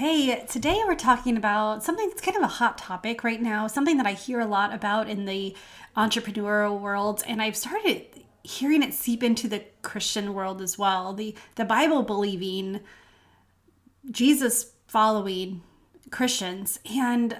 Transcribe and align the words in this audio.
Hey, 0.00 0.46
today 0.46 0.80
we're 0.86 0.94
talking 0.94 1.36
about 1.36 1.84
something 1.84 2.08
that's 2.08 2.22
kind 2.22 2.34
of 2.34 2.42
a 2.42 2.46
hot 2.46 2.78
topic 2.78 3.22
right 3.22 3.42
now, 3.42 3.66
something 3.66 3.98
that 3.98 4.06
I 4.06 4.14
hear 4.14 4.40
a 4.40 4.46
lot 4.46 4.72
about 4.72 5.10
in 5.10 5.26
the 5.26 5.54
entrepreneurial 5.94 6.80
world, 6.80 7.22
and 7.26 7.42
I've 7.42 7.54
started 7.54 8.06
hearing 8.42 8.82
it 8.82 8.94
seep 8.94 9.22
into 9.22 9.46
the 9.46 9.62
Christian 9.82 10.32
world 10.32 10.62
as 10.62 10.78
well. 10.78 11.12
The 11.12 11.34
the 11.56 11.66
Bible 11.66 12.02
believing, 12.02 12.80
Jesus 14.10 14.72
following 14.86 15.60
Christians, 16.10 16.80
and 16.90 17.36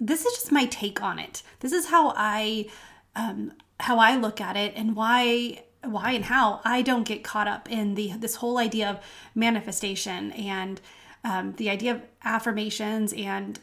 this 0.00 0.24
is 0.24 0.32
just 0.32 0.50
my 0.50 0.64
take 0.64 1.02
on 1.02 1.18
it. 1.18 1.42
This 1.60 1.72
is 1.72 1.88
how 1.88 2.14
I 2.16 2.70
um, 3.16 3.52
how 3.80 3.98
I 3.98 4.16
look 4.16 4.40
at 4.40 4.56
it, 4.56 4.72
and 4.76 4.96
why 4.96 5.62
why 5.84 6.12
and 6.12 6.24
how 6.24 6.62
I 6.64 6.80
don't 6.80 7.06
get 7.06 7.22
caught 7.22 7.48
up 7.48 7.70
in 7.70 7.96
the 7.96 8.12
this 8.16 8.36
whole 8.36 8.56
idea 8.56 8.88
of 8.88 9.00
manifestation 9.34 10.32
and 10.32 10.80
um, 11.28 11.52
the 11.56 11.68
idea 11.68 11.94
of 11.94 12.02
affirmations 12.24 13.12
and 13.12 13.58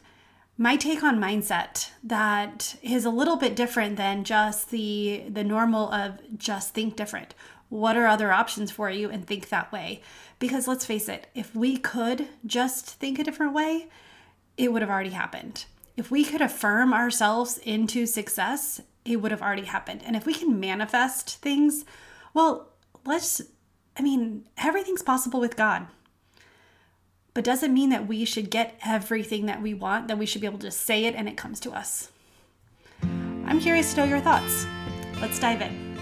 my 0.56 0.76
take 0.76 1.02
on 1.02 1.18
mindset 1.18 1.90
that 2.02 2.76
is 2.82 3.04
a 3.04 3.10
little 3.10 3.36
bit 3.36 3.56
different 3.56 3.96
than 3.96 4.24
just 4.24 4.70
the 4.70 5.24
the 5.28 5.44
normal 5.44 5.92
of 5.92 6.20
just 6.38 6.72
think 6.72 6.96
different. 6.96 7.34
What 7.68 7.96
are 7.96 8.06
other 8.06 8.32
options 8.32 8.70
for 8.70 8.88
you 8.88 9.10
and 9.10 9.26
think 9.26 9.48
that 9.48 9.72
way? 9.72 10.00
Because 10.38 10.68
let's 10.68 10.86
face 10.86 11.08
it 11.08 11.26
if 11.34 11.54
we 11.54 11.76
could 11.76 12.28
just 12.46 12.86
think 12.86 13.18
a 13.18 13.24
different 13.24 13.52
way 13.52 13.88
it 14.56 14.72
would 14.72 14.80
have 14.80 14.90
already 14.90 15.10
happened. 15.10 15.66
If 15.96 16.10
we 16.10 16.24
could 16.24 16.40
affirm 16.40 16.94
ourselves 16.94 17.58
into 17.58 18.06
success 18.06 18.80
it 19.04 19.16
would 19.16 19.30
have 19.30 19.42
already 19.42 19.64
happened. 19.64 20.02
And 20.04 20.16
if 20.16 20.26
we 20.26 20.34
can 20.34 20.58
manifest 20.60 21.36
things 21.38 21.84
well 22.32 22.70
let's 23.04 23.42
i 23.96 24.02
mean 24.02 24.46
everything's 24.58 25.02
possible 25.02 25.40
with 25.40 25.56
god 25.56 25.86
but 27.36 27.44
doesn't 27.44 27.74
mean 27.74 27.90
that 27.90 28.08
we 28.08 28.24
should 28.24 28.48
get 28.48 28.80
everything 28.82 29.44
that 29.44 29.60
we 29.60 29.74
want, 29.74 30.08
that 30.08 30.16
we 30.16 30.24
should 30.24 30.40
be 30.40 30.46
able 30.46 30.58
to 30.58 30.70
say 30.70 31.04
it 31.04 31.14
and 31.14 31.28
it 31.28 31.36
comes 31.36 31.60
to 31.60 31.70
us. 31.70 32.10
I'm 33.02 33.60
curious 33.60 33.92
to 33.92 34.00
know 34.00 34.06
your 34.06 34.20
thoughts. 34.20 34.66
Let's 35.20 35.38
dive 35.38 35.60
in. 35.60 35.98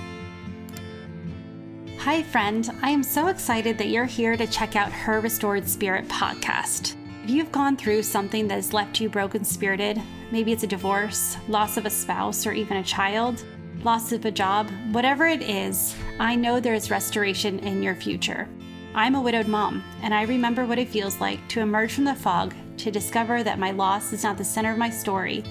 Hi, 1.99 2.23
friend. 2.23 2.71
I 2.83 2.91
am 2.91 3.03
so 3.03 3.27
excited 3.27 3.77
that 3.79 3.89
you're 3.89 4.05
here 4.05 4.37
to 4.37 4.47
check 4.47 4.77
out 4.77 4.93
Her 4.93 5.19
Restored 5.19 5.69
Spirit 5.69 6.07
podcast. 6.07 6.95
If 7.25 7.31
you've 7.31 7.51
gone 7.51 7.77
through 7.77 8.05
something 8.05 8.47
that 8.47 8.55
has 8.55 8.73
left 8.73 9.01
you 9.01 9.09
broken 9.09 9.45
spirited, 9.45 10.01
maybe 10.31 10.53
it's 10.53 10.63
a 10.63 10.69
divorce, 10.69 11.37
loss 11.49 11.77
of 11.77 11.85
a 11.85 11.91
spouse, 11.91 12.47
or 12.47 12.53
even 12.53 12.77
a 12.77 12.85
child, 12.85 13.45
loss 13.83 14.13
of 14.13 14.25
a 14.25 14.31
job, 14.31 14.71
whatever 14.93 15.27
it 15.27 15.43
is, 15.43 15.97
I 16.21 16.37
know 16.37 16.61
there 16.61 16.75
is 16.75 16.93
restoration 16.93 17.59
in 17.59 17.83
your 17.83 17.97
future. 17.97 18.49
I'm 18.97 19.17
a 19.17 19.21
widowed 19.21 19.49
mom, 19.49 19.83
and 20.03 20.15
I 20.15 20.23
remember 20.23 20.67
what 20.67 20.79
it 20.79 20.89
feels 20.89 21.21
like 21.21 21.49
to 21.49 21.61
emerge 21.61 21.93
from 21.93 22.05
the 22.05 22.15
fog 22.15 22.55
to 22.77 22.93
discover 22.93 23.43
that 23.43 23.59
my 23.59 23.73
loss 23.73 24.13
is 24.13 24.23
not 24.23 24.39
the 24.39 24.45
center 24.45 24.71
of 24.71 24.79
my 24.79 24.89
story, 24.89 25.43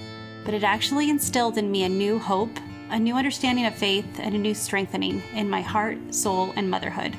but 0.45 0.53
it 0.53 0.63
actually 0.63 1.09
instilled 1.09 1.57
in 1.57 1.69
me 1.69 1.83
a 1.83 1.89
new 1.89 2.17
hope, 2.17 2.57
a 2.89 2.97
new 2.97 3.15
understanding 3.15 3.65
of 3.65 3.75
faith, 3.75 4.07
and 4.19 4.33
a 4.33 4.37
new 4.37 4.53
strengthening 4.53 5.21
in 5.33 5.49
my 5.49 5.59
heart, 5.59 5.97
soul, 6.15 6.53
and 6.55 6.69
motherhood. 6.69 7.17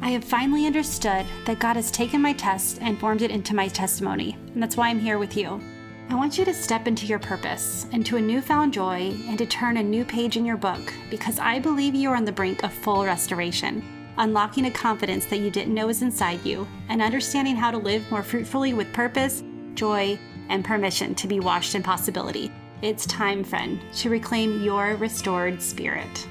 I 0.00 0.12
have 0.12 0.24
finally 0.24 0.64
understood 0.64 1.26
that 1.44 1.58
God 1.58 1.76
has 1.76 1.90
taken 1.90 2.22
my 2.22 2.32
test 2.32 2.78
and 2.80 2.98
formed 2.98 3.20
it 3.20 3.30
into 3.30 3.54
my 3.54 3.68
testimony, 3.68 4.38
and 4.54 4.62
that's 4.62 4.78
why 4.78 4.88
I'm 4.88 4.98
here 4.98 5.18
with 5.18 5.36
you. 5.36 5.60
I 6.08 6.14
want 6.14 6.38
you 6.38 6.46
to 6.46 6.54
step 6.54 6.86
into 6.86 7.04
your 7.04 7.18
purpose, 7.18 7.86
into 7.92 8.16
a 8.16 8.20
newfound 8.20 8.72
joy, 8.72 9.14
and 9.26 9.36
to 9.36 9.44
turn 9.44 9.76
a 9.76 9.82
new 9.82 10.06
page 10.06 10.38
in 10.38 10.46
your 10.46 10.56
book 10.56 10.94
because 11.10 11.38
I 11.38 11.58
believe 11.58 11.94
you 11.94 12.08
are 12.08 12.16
on 12.16 12.24
the 12.24 12.32
brink 12.32 12.62
of 12.62 12.72
full 12.72 13.04
restoration 13.04 13.93
unlocking 14.18 14.66
a 14.66 14.70
confidence 14.70 15.26
that 15.26 15.38
you 15.38 15.50
didn't 15.50 15.74
know 15.74 15.86
was 15.86 16.02
inside 16.02 16.44
you, 16.44 16.66
and 16.88 17.02
understanding 17.02 17.56
how 17.56 17.70
to 17.70 17.78
live 17.78 18.08
more 18.10 18.22
fruitfully 18.22 18.74
with 18.74 18.92
purpose, 18.92 19.42
joy, 19.74 20.18
and 20.48 20.64
permission 20.64 21.14
to 21.14 21.26
be 21.26 21.40
washed 21.40 21.74
in 21.74 21.82
possibility. 21.82 22.52
It's 22.82 23.06
time, 23.06 23.42
friend, 23.42 23.80
to 23.94 24.10
reclaim 24.10 24.62
your 24.62 24.96
restored 24.96 25.62
spirit. 25.62 26.28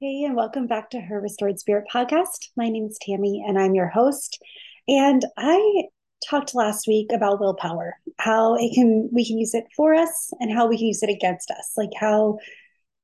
Hey, 0.00 0.24
and 0.24 0.36
welcome 0.36 0.66
back 0.66 0.90
to 0.90 1.00
Her 1.00 1.20
Restored 1.20 1.58
Spirit 1.58 1.84
podcast. 1.92 2.50
My 2.56 2.68
name 2.68 2.86
is 2.86 2.98
Tammy, 3.00 3.44
and 3.46 3.58
I'm 3.58 3.74
your 3.74 3.88
host. 3.88 4.42
And 4.88 5.24
I 5.36 5.84
talked 6.28 6.54
last 6.54 6.86
week 6.86 7.12
about 7.12 7.40
willpower, 7.40 7.96
how 8.18 8.56
it 8.56 8.74
can 8.74 9.08
we 9.12 9.26
can 9.26 9.38
use 9.38 9.54
it 9.54 9.64
for 9.74 9.94
us 9.94 10.32
and 10.40 10.52
how 10.52 10.66
we 10.66 10.76
can 10.76 10.86
use 10.86 11.02
it 11.02 11.10
against 11.10 11.50
us, 11.50 11.72
like 11.76 11.90
how 11.98 12.38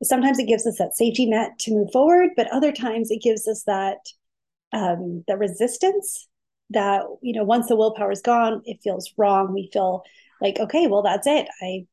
sometimes 0.02 0.38
it 0.38 0.48
gives 0.48 0.66
us 0.66 0.78
that 0.78 0.96
safety 0.96 1.26
net 1.26 1.58
to 1.60 1.72
move 1.72 1.90
forward, 1.92 2.30
but 2.36 2.52
other 2.52 2.72
times 2.72 3.10
it 3.10 3.22
gives 3.22 3.46
us 3.48 3.64
that 3.64 3.98
um, 4.72 5.24
the 5.28 5.36
resistance 5.36 6.28
that 6.70 7.02
you 7.20 7.34
know 7.34 7.44
once 7.44 7.68
the 7.68 7.76
willpower 7.76 8.10
is 8.10 8.22
gone, 8.22 8.62
it 8.64 8.80
feels 8.82 9.12
wrong. 9.16 9.52
We 9.52 9.70
feel 9.72 10.02
like 10.40 10.58
okay, 10.58 10.86
well 10.86 11.02
that's 11.02 11.26
it. 11.26 11.48
I 11.60 11.86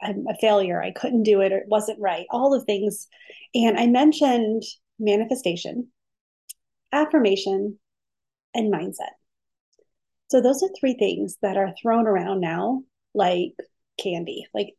I'm 0.00 0.26
a 0.28 0.36
failure. 0.40 0.82
I 0.82 0.92
couldn't 0.92 1.24
do 1.24 1.40
it 1.40 1.52
or 1.52 1.58
it 1.58 1.68
wasn't 1.68 2.00
right. 2.00 2.26
All 2.30 2.50
the 2.50 2.64
things, 2.64 3.08
and 3.54 3.78
I 3.78 3.86
mentioned 3.86 4.62
manifestation, 4.98 5.88
affirmation, 6.92 7.78
and 8.54 8.72
mindset. 8.72 9.14
So 10.30 10.40
those 10.40 10.62
are 10.62 10.68
three 10.78 10.94
things 10.94 11.38
that 11.42 11.56
are 11.56 11.74
thrown 11.80 12.06
around 12.06 12.40
now 12.40 12.82
like 13.14 13.54
candy. 14.00 14.46
Like 14.54 14.74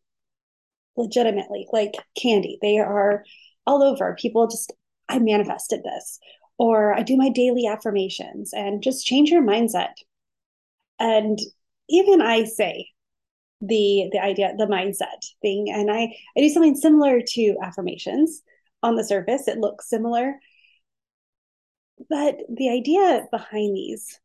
legitimately 0.99 1.67
like 1.71 1.93
candy. 2.21 2.59
They 2.61 2.77
are 2.77 3.23
all 3.65 3.81
over. 3.81 4.15
People 4.19 4.47
just, 4.47 4.73
I 5.07 5.19
manifested 5.19 5.81
this, 5.83 6.19
or 6.57 6.93
I 6.93 7.01
do 7.03 7.17
my 7.17 7.29
daily 7.29 7.65
affirmations 7.65 8.53
and 8.53 8.83
just 8.83 9.05
change 9.05 9.31
your 9.31 9.41
mindset. 9.41 9.93
And 10.99 11.39
even 11.89 12.21
I 12.21 12.43
say 12.43 12.89
the 13.61 14.09
the 14.11 14.19
idea, 14.21 14.53
the 14.57 14.67
mindset 14.67 15.25
thing, 15.41 15.71
and 15.73 15.89
I 15.89 16.13
I 16.37 16.41
do 16.41 16.49
something 16.49 16.75
similar 16.75 17.21
to 17.25 17.55
affirmations. 17.63 18.41
On 18.81 18.95
the 18.95 19.03
surface, 19.03 19.49
it 19.49 19.57
looks 19.57 19.89
similar, 19.89 20.39
but 22.09 22.37
the 22.47 22.69
idea 22.69 23.27
behind 23.29 23.75
these, 23.75 24.21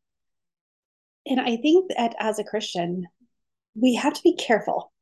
and 1.25 1.41
I 1.41 1.57
think 1.57 1.91
that 1.97 2.15
as 2.19 2.39
a 2.39 2.43
Christian, 2.45 3.05
we 3.75 3.95
have 3.95 4.13
to 4.13 4.23
be 4.23 4.33
careful 4.37 4.93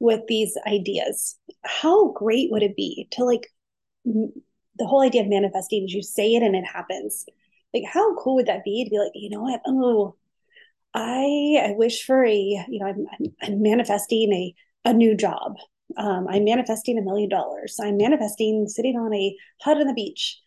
with 0.00 0.20
these 0.28 0.56
ideas. 0.66 1.36
How 1.64 2.12
great 2.12 2.50
would 2.50 2.62
it 2.62 2.76
be 2.76 3.08
to 3.12 3.24
like 3.24 3.48
m- 4.06 4.32
the 4.78 4.86
whole 4.86 5.02
idea 5.02 5.22
of 5.22 5.28
manifesting 5.28 5.84
is 5.84 5.94
you 5.94 6.02
say 6.02 6.34
it 6.34 6.42
and 6.42 6.54
it 6.54 6.64
happens. 6.64 7.24
Like 7.74 7.84
how 7.90 8.14
cool 8.16 8.36
would 8.36 8.46
that 8.46 8.64
be 8.64 8.84
to 8.84 8.90
be 8.90 8.98
like, 8.98 9.12
you 9.14 9.30
know 9.30 9.42
what? 9.42 9.60
Oh, 9.66 10.16
I 10.94 11.68
I 11.70 11.74
wish 11.76 12.04
for 12.04 12.24
a, 12.24 12.36
you 12.36 12.78
know, 12.80 12.86
I'm 12.86 13.06
I'm, 13.42 13.62
manifesting 13.62 14.32
a 14.32 14.54
a 14.90 14.92
new 14.92 15.16
job. 15.16 15.56
Um, 15.96 16.26
I'm 16.28 16.44
manifesting 16.44 16.98
a 16.98 17.02
million 17.02 17.28
dollars. 17.28 17.78
I'm 17.80 17.96
manifesting 17.96 18.66
sitting 18.68 18.96
on 18.96 19.14
a 19.14 19.36
hut 19.62 19.78
on 19.78 19.86
the 19.86 19.94
beach. 19.94 20.38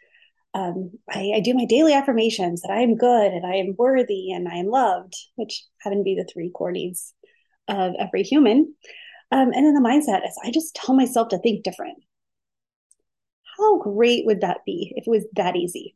Um, 0.53 0.91
I, 1.09 1.33
I, 1.35 1.39
do 1.41 1.53
my 1.53 1.65
daily 1.65 1.93
affirmations 1.93 2.61
that 2.61 2.71
I 2.71 2.81
am 2.81 2.97
good 2.97 3.31
and 3.31 3.45
I 3.45 3.57
am 3.57 3.75
worthy 3.77 4.31
and 4.31 4.47
I 4.47 4.55
am 4.55 4.65
loved, 4.65 5.15
which 5.35 5.63
happen 5.79 5.99
to 5.99 6.03
be 6.03 6.15
the 6.15 6.27
three 6.31 6.49
core 6.49 6.71
needs 6.71 7.13
of 7.67 7.93
every 7.99 8.23
human. 8.23 8.73
Um, 9.31 9.51
and 9.53 9.65
then 9.65 9.73
the 9.73 9.81
mindset 9.81 10.25
is 10.27 10.37
I 10.43 10.51
just 10.51 10.75
tell 10.75 10.95
myself 10.95 11.29
to 11.29 11.39
think 11.39 11.63
different. 11.63 11.97
How 13.57 13.79
great 13.79 14.25
would 14.25 14.41
that 14.41 14.59
be 14.65 14.93
if 14.95 15.05
it 15.07 15.09
was 15.09 15.25
that 15.35 15.55
easy? 15.55 15.95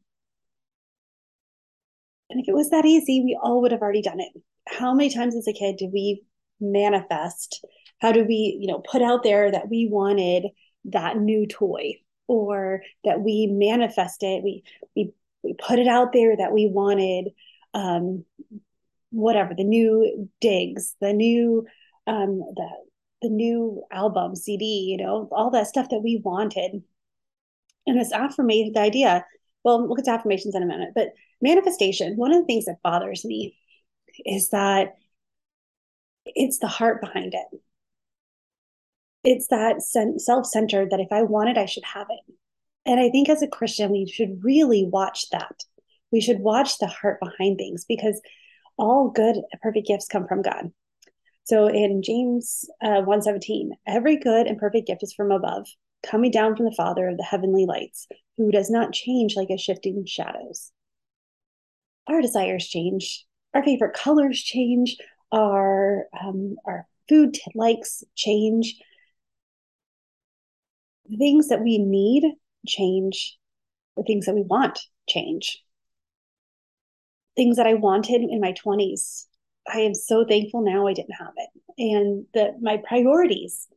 And 2.30 2.42
if 2.42 2.48
it 2.48 2.56
was 2.56 2.70
that 2.70 2.86
easy, 2.86 3.22
we 3.22 3.38
all 3.42 3.62
would 3.62 3.72
have 3.72 3.82
already 3.82 4.02
done 4.02 4.20
it. 4.20 4.32
How 4.68 4.94
many 4.94 5.14
times 5.14 5.36
as 5.36 5.48
a 5.48 5.54
kid 5.54 5.78
did 5.78 5.92
we 5.94 6.24
manifest? 6.60 7.66
How 8.02 8.12
do 8.12 8.24
we, 8.24 8.58
you 8.60 8.68
know, 8.68 8.80
put 8.80 9.02
out 9.02 9.24
there 9.24 9.52
that 9.52 9.70
we 9.70 9.88
wanted 9.90 10.48
that 10.86 11.18
new 11.18 11.48
toy 11.48 12.00
or 12.28 12.82
that 13.04 13.22
we 13.22 13.48
manifested, 13.48 14.44
we 14.44 14.64
we 14.96 15.12
we 15.44 15.54
put 15.54 15.80
it 15.80 15.88
out 15.88 16.14
there 16.14 16.36
that 16.36 16.54
we 16.54 16.68
wanted 16.68 17.30
um 17.74 18.26
whatever, 19.12 19.54
the 19.56 19.64
new 19.64 20.30
digs, 20.42 20.96
the 21.02 21.14
new 21.14 21.66
um 22.08 22.40
the 22.56 22.70
the 23.24 23.30
new 23.30 23.84
album, 23.92 24.36
CD, 24.36 24.66
you 24.90 24.98
know, 24.98 25.28
all 25.32 25.50
that 25.52 25.68
stuff 25.68 25.90
that 25.90 26.04
we 26.04 26.22
wanted. 26.24 26.84
And 27.88 28.00
this 28.00 28.14
affirmation, 28.14 28.74
the 28.74 28.82
idea, 28.82 29.26
well, 29.64 29.88
look 29.88 30.00
at 30.00 30.08
affirmations 30.08 30.56
in 30.56 30.64
a 30.64 30.68
minute, 30.68 30.92
but 30.94 31.10
manifestation, 31.42 32.16
one 32.16 32.32
of 32.32 32.42
the 32.42 32.46
things 32.46 32.66
that 32.66 32.84
bothers 32.84 33.26
me 33.26 33.58
is 34.26 34.50
that 34.50 34.96
it's 36.26 36.60
the 36.60 36.68
heart 36.68 37.02
behind 37.02 37.34
it. 37.34 37.60
It's 39.24 39.48
that 39.48 39.82
self 39.82 40.46
centered 40.46 40.92
that 40.92 41.00
if 41.00 41.12
I 41.12 41.24
want 41.24 41.50
it, 41.50 41.58
I 41.58 41.66
should 41.66 41.86
have 41.86 42.08
it. 42.10 42.36
And 42.86 43.00
I 43.00 43.10
think 43.10 43.30
as 43.30 43.42
a 43.42 43.48
Christian, 43.48 43.92
we 43.92 44.06
should 44.06 44.44
really 44.44 44.86
watch 44.86 45.30
that. 45.32 45.64
We 46.12 46.22
should 46.22 46.40
watch 46.40 46.78
the 46.78 46.88
heart 46.88 47.20
behind 47.20 47.58
things 47.58 47.86
because 47.86 48.22
all 48.78 49.10
good, 49.10 49.38
perfect 49.62 49.88
gifts 49.88 50.08
come 50.08 50.28
from 50.28 50.42
God. 50.42 50.72
So 51.46 51.68
in 51.68 52.02
James 52.02 52.70
uh, 52.82 53.02
117, 53.02 53.74
every 53.88 54.18
good 54.18 54.48
and 54.48 54.58
perfect 54.58 54.88
gift 54.88 55.04
is 55.04 55.14
from 55.14 55.32
above, 55.32 55.68
coming 56.02 56.32
down 56.32 56.56
from 56.56 56.66
the 56.66 56.76
Father 56.76 57.08
of 57.08 57.18
the 57.18 57.24
heavenly 57.24 57.66
lights, 57.66 58.08
who 58.38 58.52
does 58.52 58.70
not 58.70 58.94
change 58.94 59.36
like 59.36 59.50
a 59.50 59.58
shifting 59.58 60.06
shadows. 60.06 60.72
our 62.08 62.22
desires 62.22 62.68
change, 62.68 63.26
our 63.54 63.64
favorite 63.64 63.94
colors 63.96 64.42
change, 64.42 64.98
our 65.32 66.08
um, 66.22 66.56
our 66.66 66.88
food 67.10 67.38
likes 67.56 68.04
change. 68.16 68.76
The 71.06 71.16
things 71.16 71.48
that 71.48 71.62
we 71.62 71.78
need 71.78 72.26
change. 72.68 73.38
The 73.96 74.04
things 74.04 74.26
that 74.26 74.36
we 74.36 74.42
want 74.44 74.80
change. 75.08 75.64
Things 77.36 77.58
that 77.58 77.68
I 77.68 77.76
wanted 77.76 78.22
in 78.22 78.40
my 78.42 78.54
20s, 78.54 79.28
I 79.72 79.80
am 79.80 79.94
so 79.94 80.26
thankful 80.26 80.62
now 80.62 80.88
I 80.88 80.94
didn't 80.94 81.16
have 81.16 81.34
it. 81.38 81.50
And 81.78 82.26
that 82.34 82.62
my 82.62 82.78
priorities 82.78 83.68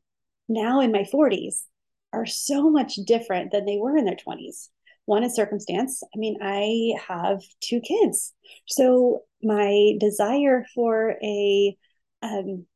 now 0.49 0.81
in 0.81 0.93
my 0.93 1.05
40s 1.05 1.67
are 2.13 2.27
so 2.27 2.71
much 2.71 2.97
different 3.07 3.53
than 3.53 3.65
they 3.65 3.79
were 3.79 3.97
in 3.97 4.05
their 4.05 4.17
20s. 4.17 4.71
One 5.05 5.23
is 5.23 5.35
circumstance. 5.35 6.03
I 6.15 6.19
mean, 6.19 6.39
I 6.43 6.95
have 7.09 7.41
two 7.61 7.81
kids. 7.81 8.35
So 8.67 9.23
my 9.43 9.93
desire 10.01 10.65
for 10.75 11.17
a 11.23 11.77
um, 12.23 12.67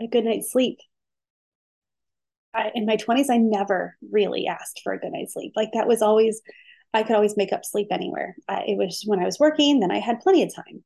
a 0.00 0.06
good 0.08 0.24
night's 0.24 0.50
sleep. 0.50 0.78
I, 2.54 2.70
in 2.74 2.86
my 2.86 2.96
20s, 2.96 3.30
I 3.30 3.36
never 3.36 3.96
really 4.10 4.46
asked 4.46 4.80
for 4.82 4.92
a 4.92 4.98
good 4.98 5.12
night's 5.12 5.34
sleep. 5.34 5.52
Like 5.56 5.70
that 5.74 5.88
was 5.88 6.02
always, 6.02 6.40
I 6.92 7.02
could 7.02 7.16
always 7.16 7.36
make 7.36 7.52
up 7.52 7.64
sleep 7.64 7.88
anywhere. 7.90 8.36
I, 8.48 8.64
it 8.68 8.76
was 8.76 9.02
when 9.06 9.20
I 9.20 9.24
was 9.24 9.38
working, 9.38 9.80
then 9.80 9.90
I 9.90 9.98
had 9.98 10.20
plenty 10.20 10.42
of 10.42 10.54
time. 10.54 10.84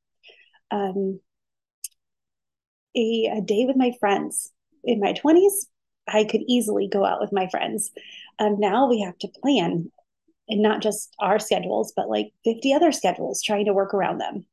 Um, 0.70 1.20
a, 2.98 3.38
a 3.38 3.40
day 3.40 3.64
with 3.64 3.76
my 3.76 3.92
friends 4.00 4.50
in 4.84 5.00
my 5.00 5.12
20s, 5.12 5.52
I 6.06 6.24
could 6.24 6.42
easily 6.48 6.88
go 6.88 7.04
out 7.04 7.20
with 7.20 7.32
my 7.32 7.48
friends. 7.48 7.90
Um, 8.38 8.58
now 8.58 8.88
we 8.88 9.00
have 9.00 9.18
to 9.18 9.28
plan 9.42 9.90
and 10.48 10.62
not 10.62 10.82
just 10.82 11.14
our 11.18 11.38
schedules, 11.38 11.92
but 11.94 12.08
like 12.08 12.32
50 12.44 12.72
other 12.72 12.92
schedules, 12.92 13.42
trying 13.42 13.66
to 13.66 13.74
work 13.74 13.92
around 13.94 14.18
them. 14.18 14.46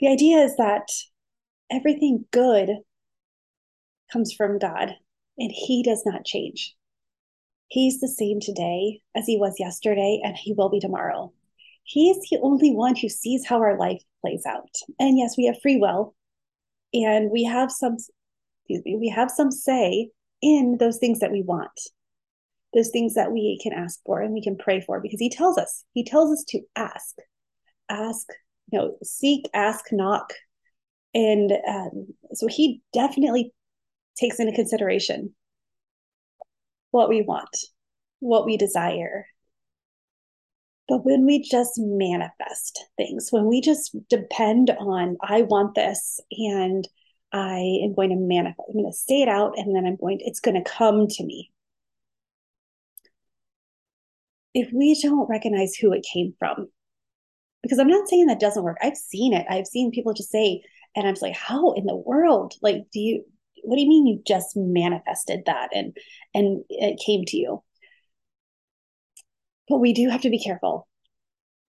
The 0.00 0.08
idea 0.08 0.38
is 0.38 0.56
that 0.56 0.88
everything 1.70 2.24
good 2.32 2.70
comes 4.12 4.32
from 4.32 4.58
God 4.58 4.94
and 5.36 5.50
He 5.52 5.82
does 5.82 6.02
not 6.06 6.24
change. 6.24 6.74
He's 7.68 8.00
the 8.00 8.08
same 8.08 8.38
today 8.40 9.00
as 9.16 9.26
He 9.26 9.36
was 9.36 9.56
yesterday, 9.58 10.20
and 10.22 10.36
He 10.36 10.52
will 10.52 10.68
be 10.68 10.78
tomorrow. 10.78 11.32
He 11.82 12.10
is 12.10 12.28
the 12.30 12.38
only 12.40 12.72
one 12.72 12.94
who 12.94 13.08
sees 13.08 13.46
how 13.46 13.60
our 13.60 13.76
life 13.76 14.02
plays 14.20 14.44
out. 14.46 14.70
And 14.98 15.18
yes, 15.18 15.36
we 15.36 15.46
have 15.46 15.60
free 15.60 15.76
will, 15.76 16.14
and 16.94 17.30
we 17.30 17.44
have 17.44 17.70
some, 17.70 17.96
me, 18.68 18.96
we 18.98 19.12
have 19.14 19.30
some 19.30 19.50
say 19.50 20.08
in 20.40 20.76
those 20.78 20.98
things 20.98 21.18
that 21.18 21.32
we 21.32 21.42
want, 21.42 21.78
those 22.72 22.90
things 22.90 23.14
that 23.14 23.32
we 23.32 23.60
can 23.62 23.72
ask 23.72 24.00
for 24.06 24.22
and 24.22 24.32
we 24.32 24.42
can 24.42 24.56
pray 24.56 24.80
for, 24.80 25.00
because 25.00 25.20
He 25.20 25.28
tells 25.28 25.58
us, 25.58 25.84
He 25.92 26.04
tells 26.04 26.32
us 26.32 26.44
to 26.48 26.60
ask, 26.76 27.16
ask, 27.90 28.26
you 28.72 28.78
know, 28.78 28.96
seek, 29.02 29.50
ask, 29.52 29.86
knock. 29.92 30.32
And 31.12 31.52
um, 31.68 32.06
so 32.32 32.46
He 32.46 32.80
definitely 32.92 33.52
takes 34.16 34.38
into 34.38 34.52
consideration 34.52 35.34
what 36.92 37.08
we 37.08 37.22
want, 37.22 37.56
what 38.20 38.46
we 38.46 38.56
desire. 38.56 39.26
But 40.86 41.04
when 41.04 41.24
we 41.24 41.40
just 41.42 41.72
manifest 41.78 42.84
things, 42.96 43.28
when 43.30 43.46
we 43.46 43.60
just 43.60 43.96
depend 44.08 44.70
on, 44.70 45.16
I 45.22 45.42
want 45.42 45.74
this 45.74 46.20
and 46.30 46.86
I 47.32 47.80
am 47.82 47.94
going 47.94 48.10
to 48.10 48.16
manifest, 48.16 48.60
I'm 48.68 48.74
going 48.74 48.92
to 48.92 48.96
say 48.96 49.22
it 49.22 49.28
out 49.28 49.54
and 49.56 49.74
then 49.74 49.86
I'm 49.86 49.96
going 49.96 50.18
to, 50.18 50.24
it's 50.24 50.40
going 50.40 50.62
to 50.62 50.70
come 50.70 51.06
to 51.08 51.24
me. 51.24 51.50
If 54.52 54.68
we 54.72 54.98
don't 55.00 55.28
recognize 55.28 55.74
who 55.74 55.92
it 55.92 56.06
came 56.12 56.34
from, 56.38 56.68
because 57.62 57.78
I'm 57.78 57.88
not 57.88 58.08
saying 58.08 58.26
that 58.26 58.38
doesn't 58.38 58.62
work. 58.62 58.76
I've 58.82 58.96
seen 58.96 59.32
it. 59.32 59.46
I've 59.48 59.66
seen 59.66 59.90
people 59.90 60.12
just 60.12 60.30
say, 60.30 60.62
and 60.94 61.08
I'm 61.08 61.14
just 61.14 61.22
like, 61.22 61.34
how 61.34 61.72
in 61.72 61.86
the 61.86 61.96
world? 61.96 62.54
Like, 62.60 62.84
do 62.92 63.00
you, 63.00 63.24
what 63.62 63.76
do 63.76 63.82
you 63.82 63.88
mean 63.88 64.06
you 64.06 64.22
just 64.26 64.54
manifested 64.54 65.44
that 65.46 65.70
and 65.74 65.96
and 66.34 66.64
it 66.68 67.00
came 67.04 67.24
to 67.24 67.36
you 67.36 67.62
but 69.68 69.78
we 69.78 69.92
do 69.92 70.08
have 70.08 70.22
to 70.22 70.30
be 70.30 70.42
careful. 70.42 70.88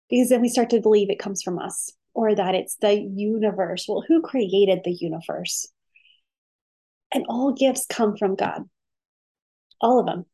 Because 0.10 0.30
then 0.30 0.42
we 0.42 0.50
start 0.50 0.70
to 0.72 0.82
believe 0.82 1.10
it 1.10 1.20
comes 1.20 1.42
from 1.42 1.58
us 1.58 1.92
or 2.14 2.36
that 2.36 2.56
it's 2.56 2.76
the 2.78 2.94
universe. 2.94 3.86
Well 3.88 4.04
who 4.08 4.22
created 4.22 4.82
the 4.84 4.94
universe? 4.94 5.68
And 7.14 7.26
all 7.28 7.54
gifts 7.54 7.86
come 7.90 8.16
from 8.18 8.36
god. 8.36 8.64
All 9.82 10.00
of 10.00 10.06
them. 10.06 10.26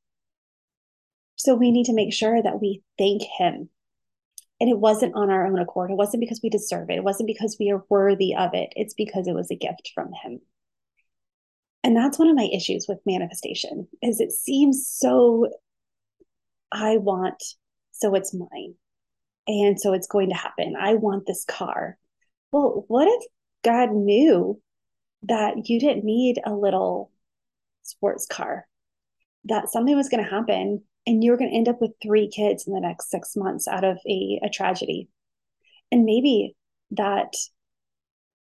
So 1.36 1.56
we 1.56 1.72
need 1.72 1.86
to 1.86 1.94
make 1.94 2.14
sure 2.14 2.42
that 2.42 2.62
we 2.62 2.84
thank 2.98 3.24
him. 3.24 3.70
And 4.60 4.70
it 4.70 4.78
wasn't 4.78 5.16
on 5.16 5.32
our 5.32 5.48
own 5.48 5.58
accord. 5.58 5.90
It 5.90 5.98
wasn't 5.98 6.22
because 6.22 6.40
we 6.44 6.50
deserve 6.50 6.92
it. 6.92 6.98
It 6.98 7.04
wasn't 7.04 7.26
because 7.26 7.58
we 7.60 7.72
are 7.72 7.84
worthy 7.90 8.36
of 8.36 8.54
it. 8.54 8.74
It's 8.76 8.94
because 8.94 9.28
it 9.28 9.34
was 9.34 9.50
a 9.50 9.56
gift 9.56 9.92
from 9.96 10.12
him. 10.24 10.42
And 11.84 11.96
that's 11.96 12.20
one 12.20 12.28
of 12.28 12.36
my 12.36 12.48
issues 12.54 12.86
with 12.88 13.00
manifestation 13.08 13.88
is 14.04 14.20
it 14.20 14.32
seems 14.32 14.88
so 14.88 15.50
i 16.72 16.98
want 16.98 17.42
so 18.02 18.16
it's 18.16 18.34
mine. 18.34 18.74
And 19.48 19.80
so 19.80 19.94
it's 19.94 20.08
going 20.08 20.30
to 20.30 20.36
happen. 20.36 20.76
I 20.80 20.96
want 20.96 21.26
this 21.26 21.46
car. 21.46 21.98
Well 22.52 22.84
what 22.88 23.08
if 23.08 23.24
god 23.64 23.92
knew 23.92 24.60
that 25.24 25.70
you 25.70 25.80
didn't 25.80 26.04
need 26.04 26.40
a 26.46 26.54
little 26.54 27.12
sports 27.84 28.26
car? 28.26 28.68
That 29.46 29.70
something 29.70 29.96
was 29.96 30.10
going 30.10 30.24
to 30.24 30.30
happen 30.30 30.84
and 31.08 31.24
you 31.24 31.32
were 31.32 31.38
going 31.38 31.50
to 31.50 31.56
end 31.56 31.70
up 31.70 31.80
with 31.80 31.92
three 32.02 32.28
kids 32.28 32.68
in 32.68 32.74
the 32.74 32.80
next 32.80 33.10
six 33.10 33.36
months 33.36 33.68
out 33.68 33.84
of 33.84 33.98
a, 34.08 34.40
a 34.44 34.50
tragedy. 34.50 35.08
And 35.92 36.06
maybe 36.06 36.56
that 36.92 37.34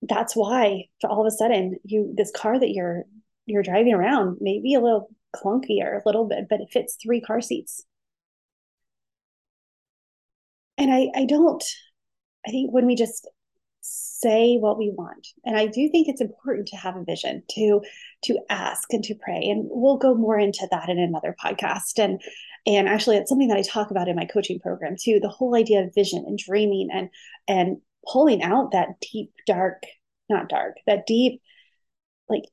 that's 0.03 0.35
why 0.35 0.85
for 1.01 1.09
all 1.09 1.21
of 1.21 1.27
a 1.27 1.35
sudden 1.35 1.77
you 1.83 2.13
this 2.15 2.31
car 2.31 2.59
that 2.59 2.71
you're 2.71 3.03
you're 3.45 3.63
driving 3.63 3.93
around 3.93 4.37
maybe 4.39 4.75
a 4.75 4.79
little 4.79 5.09
clunkier 5.35 5.97
a 5.97 6.01
little 6.05 6.25
bit 6.25 6.45
but 6.47 6.61
it 6.61 6.69
fits 6.71 6.97
three 7.01 7.19
car 7.19 7.41
seats 7.41 7.83
and 10.77 10.91
i 10.91 11.07
i 11.15 11.25
don't 11.25 11.63
i 12.47 12.51
think 12.51 12.71
when 12.71 12.85
we 12.85 12.95
just 12.95 13.27
say 13.81 14.57
what 14.57 14.77
we 14.77 14.91
want 14.97 15.27
and 15.45 15.55
i 15.57 15.65
do 15.65 15.87
think 15.89 16.07
it's 16.07 16.21
important 16.21 16.67
to 16.67 16.75
have 16.75 16.95
a 16.95 17.03
vision 17.03 17.43
to 17.49 17.81
to 18.23 18.37
ask 18.49 18.91
and 18.91 19.03
to 19.03 19.15
pray 19.15 19.41
and 19.43 19.63
we'll 19.69 19.97
go 19.97 20.13
more 20.13 20.37
into 20.37 20.67
that 20.71 20.89
in 20.89 20.99
another 20.99 21.35
podcast 21.43 21.97
and 21.97 22.21
and 22.65 22.89
actually 22.89 23.15
it's 23.15 23.29
something 23.29 23.47
that 23.47 23.57
i 23.57 23.61
talk 23.61 23.91
about 23.91 24.07
in 24.07 24.15
my 24.15 24.25
coaching 24.25 24.59
program 24.59 24.95
too 24.99 25.19
the 25.21 25.29
whole 25.29 25.55
idea 25.55 25.81
of 25.81 25.93
vision 25.95 26.23
and 26.27 26.37
dreaming 26.37 26.89
and 26.91 27.09
and 27.47 27.77
pulling 28.11 28.43
out 28.43 28.71
that 28.71 28.99
deep 28.99 29.31
dark 29.45 29.83
not 30.29 30.49
dark 30.49 30.75
that 30.85 31.05
deep 31.05 31.41
like 32.27 32.43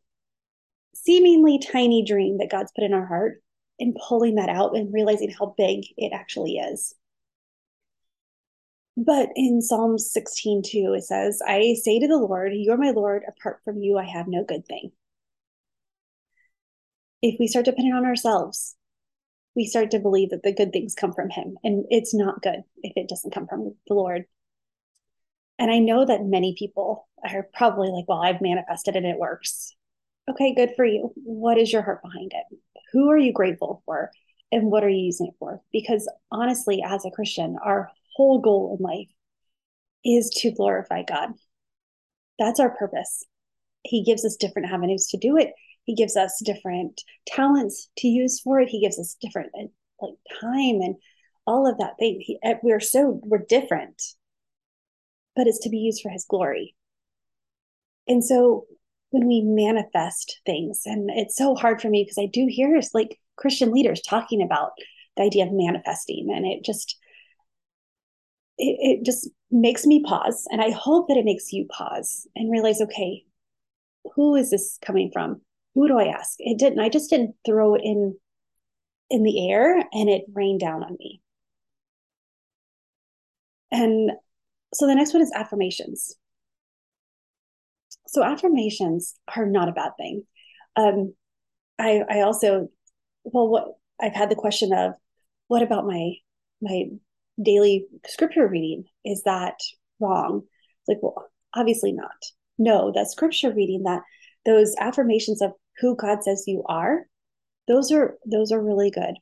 seemingly 1.05 1.59
tiny 1.59 2.05
dream 2.05 2.39
that 2.39 2.51
God's 2.51 2.73
put 2.75 2.85
in 2.85 2.95
our 2.95 3.07
heart 3.07 3.43
and 3.79 3.97
pulling 4.09 4.37
that 4.37 4.49
out 4.49 4.77
and 4.77 4.93
realizing 4.93 5.31
how 5.31 5.55
big 5.57 5.85
it 5.97 6.13
actually 6.13 6.57
is. 6.57 6.95
But 8.97 9.31
in 9.35 9.61
Psalm 9.61 9.99
16, 9.99 10.63
2, 10.65 10.95
it 10.97 11.05
says, 11.05 11.41
I 11.47 11.75
say 11.83 11.99
to 11.99 12.07
the 12.07 12.17
Lord, 12.17 12.53
You're 12.55 12.77
my 12.77 12.91
Lord, 12.91 13.25
apart 13.27 13.61
from 13.65 13.79
you, 13.79 13.99
I 13.99 14.05
have 14.05 14.29
no 14.29 14.45
good 14.45 14.67
thing. 14.67 14.93
If 17.21 17.37
we 17.41 17.49
start 17.49 17.65
depending 17.65 17.95
on 17.95 18.05
ourselves, 18.05 18.77
we 19.57 19.67
start 19.67 19.91
to 19.93 19.99
believe 19.99 20.31
that 20.31 20.43
the 20.43 20.53
good 20.53 20.73
things 20.73 20.95
come 20.95 21.13
from 21.13 21.31
Him. 21.31 21.57
And 21.65 21.87
it's 21.91 22.15
not 22.15 22.43
good 22.43 22.63
if 22.83 22.93
it 22.97 23.09
doesn't 23.09 23.35
come 23.35 23.49
from 23.49 23.75
the 23.89 23.95
Lord. 23.95 24.27
And 25.59 25.71
I 25.71 25.79
know 25.79 26.05
that 26.05 26.25
many 26.25 26.55
people 26.57 27.09
are 27.29 27.49
probably 27.53 27.89
like, 27.89 28.07
Well, 28.07 28.23
I've 28.23 28.41
manifested 28.43 28.95
and 28.95 29.07
it 29.07 29.19
works. 29.19 29.75
Okay, 30.31 30.55
good 30.55 30.71
for 30.77 30.85
you. 30.85 31.13
What 31.17 31.59
is 31.59 31.73
your 31.73 31.83
heart 31.83 32.01
behind 32.03 32.33
it? 32.33 32.59
Who 32.93 33.11
are 33.11 33.19
you 33.19 33.33
grateful 33.33 33.83
for? 33.87 34.11
And 34.53 34.71
what 34.71 34.85
are 34.85 34.89
you 34.89 35.05
using 35.05 35.27
it 35.27 35.35
for? 35.39 35.61
Because 35.73 36.09
honestly, 36.31 36.83
as 36.87 37.05
a 37.05 37.11
Christian, 37.11 37.57
our 37.63 37.91
whole 38.15 38.41
goal 38.41 38.77
in 38.79 38.85
life 38.85 39.09
is 40.05 40.31
to 40.41 40.53
glorify 40.53 41.03
God. 41.03 41.31
That's 42.39 42.61
our 42.61 42.71
purpose. 42.71 43.25
He 43.83 44.03
gives 44.03 44.25
us 44.25 44.37
different 44.37 44.73
avenues 44.73 45.07
to 45.09 45.19
do 45.19 45.37
it. 45.37 45.53
He 45.85 45.95
gives 45.95 46.17
us 46.17 46.41
different 46.45 47.03
talents 47.27 47.89
to 47.99 48.09
use 48.09 48.41
for 48.41 48.61
it. 48.61 48.69
He 48.69 48.81
gives 48.81 48.99
us 48.99 49.17
different 49.21 49.51
like 50.01 50.15
time 50.41 50.81
and 50.81 50.97
all 51.47 51.71
of 51.71 51.79
that 51.79 51.95
thing. 51.99 52.21
He, 52.21 52.39
eh, 52.43 52.55
we're 52.63 52.81
so 52.81 53.21
we're 53.23 53.45
different, 53.49 54.03
but 55.37 55.47
it's 55.47 55.61
to 55.61 55.69
be 55.69 55.79
used 55.79 56.03
for 56.03 56.11
His 56.11 56.25
glory. 56.29 56.75
And 58.09 58.25
so 58.25 58.67
when 59.15 59.29
we 59.29 59.43
manifest 59.43 60.41
things. 60.45 60.83
And 60.85 61.09
it's 61.09 61.37
so 61.37 61.55
hard 61.55 61.81
for 61.81 61.89
me 61.89 62.03
because 62.03 62.19
I 62.19 62.27
do 62.27 62.47
hear 62.49 62.81
like 62.93 63.21
Christian 63.37 63.73
leaders 63.73 64.03
talking 64.03 64.43
about 64.43 64.73
the 65.17 65.23
idea 65.23 65.47
of 65.47 65.53
manifesting, 65.53 66.33
and 66.35 66.45
it 66.45 66.65
just 66.65 66.99
it, 68.59 69.01
it 69.01 69.05
just 69.05 69.29
makes 69.51 69.87
me 69.87 70.03
pause. 70.05 70.47
And 70.51 70.61
I 70.61 70.71
hope 70.71 71.09
that 71.09 71.17
it 71.17 71.25
makes 71.25 71.53
you 71.53 71.67
pause 71.71 72.27
and 72.35 72.51
realize, 72.51 72.81
okay, 72.81 73.25
who 74.15 74.35
is 74.35 74.51
this 74.51 74.79
coming 74.83 75.11
from? 75.13 75.41
Who 75.75 75.89
do 75.89 75.99
I 75.99 76.07
ask? 76.07 76.37
It 76.39 76.59
didn't. 76.59 76.81
I 76.81 76.89
just 76.89 77.11
didn't 77.11 77.35
throw 77.45 77.75
it 77.75 77.83
in 77.85 78.17
in 79.11 79.23
the 79.23 79.51
air 79.51 79.79
and 79.93 80.09
it 80.09 80.25
rained 80.33 80.61
down 80.61 80.83
on 80.83 80.97
me. 80.99 81.21
And 83.71 84.13
so 84.73 84.87
the 84.87 84.95
next 84.95 85.13
one 85.13 85.23
is 85.23 85.33
affirmations. 85.35 86.17
So 88.07 88.23
affirmations 88.23 89.15
are 89.37 89.47
not 89.47 89.69
a 89.69 89.73
bad 89.73 89.93
thing. 89.99 90.25
Um, 90.77 91.15
I 91.79 92.03
I 92.09 92.21
also 92.21 92.69
well 93.25 93.49
what 93.49 93.69
I've 94.01 94.15
had 94.15 94.31
the 94.31 94.37
question 94.37 94.73
of 94.73 94.95
what 95.49 95.63
about 95.63 95.87
my 95.87 96.13
my 96.61 96.85
daily 97.43 97.87
scripture 98.07 98.47
reading? 98.47 98.85
Is 99.05 99.23
that 99.25 99.57
wrong? 100.01 100.43
It's 100.81 100.89
like, 100.89 101.03
well, 101.03 101.27
obviously 101.55 101.93
not. 101.93 102.11
No, 102.59 102.93
that 102.95 103.11
scripture 103.11 103.53
reading, 103.53 103.83
that 103.85 104.03
those 104.47 104.75
affirmations 104.79 105.43
of 105.43 105.53
who 105.81 105.97
God 105.97 106.23
says 106.23 106.45
you 106.47 106.63
are, 106.67 107.07
those 107.67 107.91
are 107.91 108.17
those 108.31 108.53
are 108.53 108.63
really 108.63 108.91
good. 108.91 109.15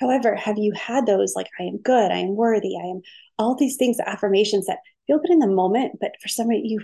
However, 0.00 0.34
have 0.36 0.58
you 0.58 0.72
had 0.72 1.06
those 1.06 1.34
like 1.34 1.48
I 1.58 1.64
am 1.64 1.78
good, 1.78 2.10
I 2.12 2.18
am 2.18 2.36
worthy, 2.36 2.76
I 2.76 2.86
am 2.86 3.00
all 3.38 3.54
these 3.54 3.76
things, 3.76 3.98
affirmations 4.00 4.66
that 4.66 4.78
feel 5.06 5.18
good 5.18 5.30
in 5.30 5.38
the 5.38 5.46
moment, 5.46 5.98
but 6.00 6.12
for 6.20 6.28
some 6.28 6.48
reason 6.48 6.66
you 6.66 6.80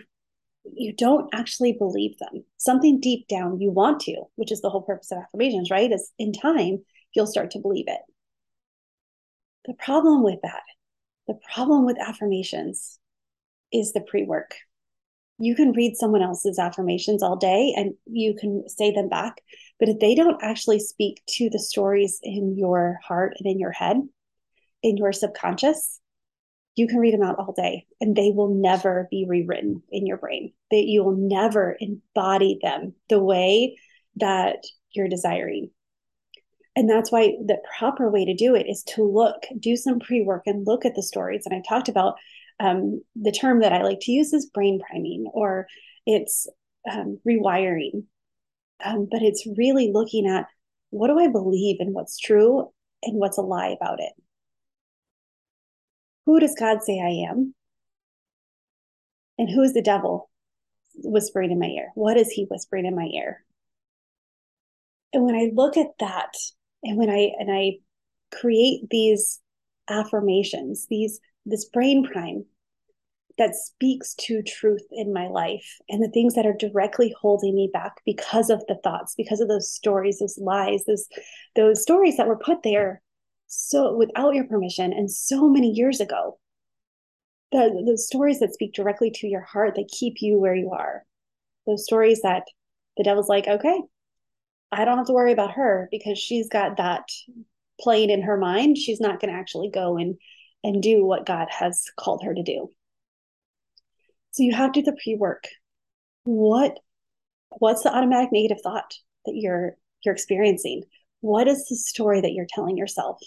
you 0.73 0.95
don't 0.95 1.29
actually 1.35 1.73
believe 1.73 2.17
them. 2.19 2.45
Something 2.57 2.99
deep 2.99 3.29
down 3.29 3.61
you 3.61 3.71
want 3.71 4.01
to, 4.01 4.23
which 4.37 4.51
is 4.51 4.63
the 4.63 4.71
whole 4.71 4.83
purpose 4.83 5.13
of 5.13 5.19
affirmations, 5.19 5.71
right? 5.71 5.93
Is 5.93 6.11
in 6.19 6.33
time 6.33 6.83
you'll 7.15 7.27
start 7.27 7.51
to 7.53 7.59
believe 7.59 7.85
it. 7.87 8.01
The 9.67 9.75
problem 9.75 10.23
with 10.23 10.41
that, 10.43 10.63
the 11.27 11.39
problem 11.55 11.87
with 11.87 11.97
affirmations 12.01 12.99
is 13.73 13.93
the 13.93 14.01
pre 14.01 14.25
work. 14.25 14.55
You 15.39 15.57
can 15.57 15.73
read 15.73 15.97
someone 15.97 16.23
else's 16.23 16.59
affirmations 16.59 17.23
all 17.23 17.37
day 17.37 17.75
and 17.77 17.95
you 18.07 18.35
can 18.35 18.69
say 18.69 18.93
them 18.93 19.09
back, 19.09 19.41
but 19.81 19.89
if 19.89 19.99
they 19.99 20.15
don't 20.15 20.43
actually 20.43 20.79
speak 20.79 21.23
to 21.37 21.51
the 21.51 21.59
stories 21.59 22.21
in 22.23 22.57
your 22.57 23.01
heart 23.03 23.35
and 23.39 23.51
in 23.51 23.59
your 23.59 23.73
head, 23.73 23.97
in 24.83 24.97
your 24.97 25.13
subconscious, 25.13 26.01
you 26.77 26.87
can 26.87 26.99
read 26.99 27.15
them 27.15 27.23
out 27.23 27.39
all 27.39 27.53
day 27.53 27.87
and 28.01 28.15
they 28.15 28.31
will 28.31 28.55
never 28.55 29.09
be 29.11 29.27
rewritten 29.29 29.83
in 29.91 30.07
your 30.07 30.19
brain. 30.19 30.53
That 30.71 30.85
you 30.85 31.03
will 31.03 31.17
never 31.17 31.77
embody 31.81 32.59
them 32.63 32.95
the 33.09 33.21
way 33.21 33.77
that 34.17 34.59
you're 34.93 35.09
desiring. 35.09 35.71
And 36.77 36.91
that's 36.91 37.13
why 37.13 37.35
the 37.45 37.59
proper 37.79 38.11
way 38.11 38.25
to 38.25 38.35
do 38.35 38.55
it 38.55 38.67
is 38.69 38.83
to 38.95 39.05
look, 39.05 39.45
do 39.59 39.77
some 39.77 40.01
pre 40.01 40.23
work 40.23 40.43
and 40.47 40.67
look 40.67 40.85
at 40.85 40.95
the 40.95 41.03
stories. 41.03 41.43
And 41.47 41.55
I 41.55 41.63
talked 41.69 41.89
about 41.89 42.17
um, 42.61 43.03
the 43.15 43.33
term 43.33 43.61
that 43.61 43.73
I 43.73 43.83
like 43.83 44.01
to 44.03 44.13
use 44.13 44.33
is 44.33 44.47
brain 44.47 44.81
priming 44.89 45.31
or 45.33 45.67
it's 46.07 46.49
um, 46.91 47.21
rewiring. 47.27 48.05
Um, 48.85 49.09
but 49.11 49.23
it's 49.23 49.47
really 49.57 49.93
looking 49.93 50.27
at 50.27 50.47
what 50.91 51.09
do 51.09 51.19
I 51.19 51.29
believe 51.29 51.77
and 51.81 51.95
what's 51.95 52.19
true 52.19 52.71
and 53.03 53.19
what's 53.19 53.39
a 53.39 53.43
lie 53.43 53.69
about 53.69 54.01
it. 54.01 54.13
Who 56.27 56.41
does 56.41 56.57
God 56.59 56.83
say 56.83 57.01
I 57.01 57.31
am? 57.31 57.55
And 59.39 59.51
who 59.51 59.63
is 59.63 59.75
the 59.75 59.83
devil 59.83 60.31
whispering 60.97 61.51
in 61.51 61.59
my 61.59 61.67
ear? 61.67 61.91
What 61.95 62.17
is 62.17 62.31
he 62.31 62.47
whispering 62.49 62.87
in 62.87 62.95
my 62.95 63.07
ear? 63.07 63.45
And 65.13 65.25
when 65.25 65.35
I 65.35 65.51
look 65.55 65.77
at 65.77 65.99
that, 66.01 66.35
and 66.85 66.97
when 66.97 67.11
I 67.11 67.33
and 67.39 67.51
I 67.51 67.79
create 68.33 68.89
these 68.91 69.41
affirmations, 69.89 70.87
these 70.89 71.21
this 71.47 71.65
brain 71.67 72.05
prime 72.05 72.45
that 73.37 73.57
speaks 73.57 74.15
to 74.15 74.43
truth 74.43 74.87
in 74.93 75.13
my 75.13 75.27
life 75.27 75.79
and 75.89 76.01
the 76.01 76.11
things 76.11 76.35
that 76.35 76.47
are 76.47 76.57
directly 76.57 77.13
holding 77.21 77.55
me 77.55 77.69
back 77.73 77.95
because 78.07 78.49
of 78.49 78.63
the 78.69 78.79
thoughts 78.85 79.15
because 79.17 79.41
of 79.41 79.49
those 79.49 79.69
stories 79.69 80.21
those 80.21 80.39
lies 80.39 80.85
those 80.87 81.09
those 81.57 81.83
stories 81.83 82.17
that 82.17 82.29
were 82.29 82.39
put 82.39 82.63
there 82.63 83.03
so 83.47 83.95
without 83.95 84.35
your 84.35 84.45
permission 84.45 84.93
and 84.93 85.11
so 85.11 85.49
many 85.49 85.71
years 85.71 86.01
ago. 86.01 86.39
The 87.53 87.85
the 87.87 87.99
stories 87.99 88.41
that 88.41 88.53
speak 88.53 88.75
directly 88.75 89.11
to 89.17 89.29
your 89.29 89.43
heart 89.43 89.75
that 89.77 89.89
keep 89.89 90.21
you 90.21 90.41
where 90.41 90.57
you 90.57 90.71
are. 90.73 91.05
Those 91.67 91.85
stories 91.85 92.23
that 92.23 92.45
the 92.97 93.05
devil's 93.05 93.29
like 93.29 93.47
okay 93.47 93.81
i 94.81 94.85
don't 94.85 94.99
have 94.99 95.07
to 95.07 95.13
worry 95.13 95.33
about 95.33 95.53
her 95.53 95.89
because 95.91 96.19
she's 96.19 96.49
got 96.49 96.77
that 96.77 97.05
playing 97.81 98.11
in 98.11 98.23
her 98.23 98.37
mind. 98.37 98.79
She's 98.79 99.01
not 99.01 99.21
going 99.21 99.33
to 99.33 99.39
actually 99.39 99.71
go 99.71 99.97
and 99.97 100.17
and 100.63 100.83
do 100.83 101.05
what 101.05 101.27
god 101.27 101.49
has 101.51 101.85
called 101.99 102.23
her 102.25 102.35
to 102.35 102.43
do. 102.43 102.71
So 104.31 104.43
you 104.43 104.55
have 104.55 104.73
to 104.73 104.81
do 104.81 104.91
the 104.91 104.97
pre-work. 105.03 105.45
What 106.25 106.79
what's 107.51 107.83
the 107.83 107.95
automatic 107.95 108.31
negative 108.33 108.59
thought 108.63 108.95
that 109.27 109.35
you're 109.35 109.77
you're 110.05 110.15
experiencing? 110.15 110.85
What 111.21 111.49
is 111.49 111.67
the 111.69 111.77
story 111.77 112.21
that 112.21 112.33
you're 112.33 112.47
telling 112.49 112.77
yourself? 112.77 113.21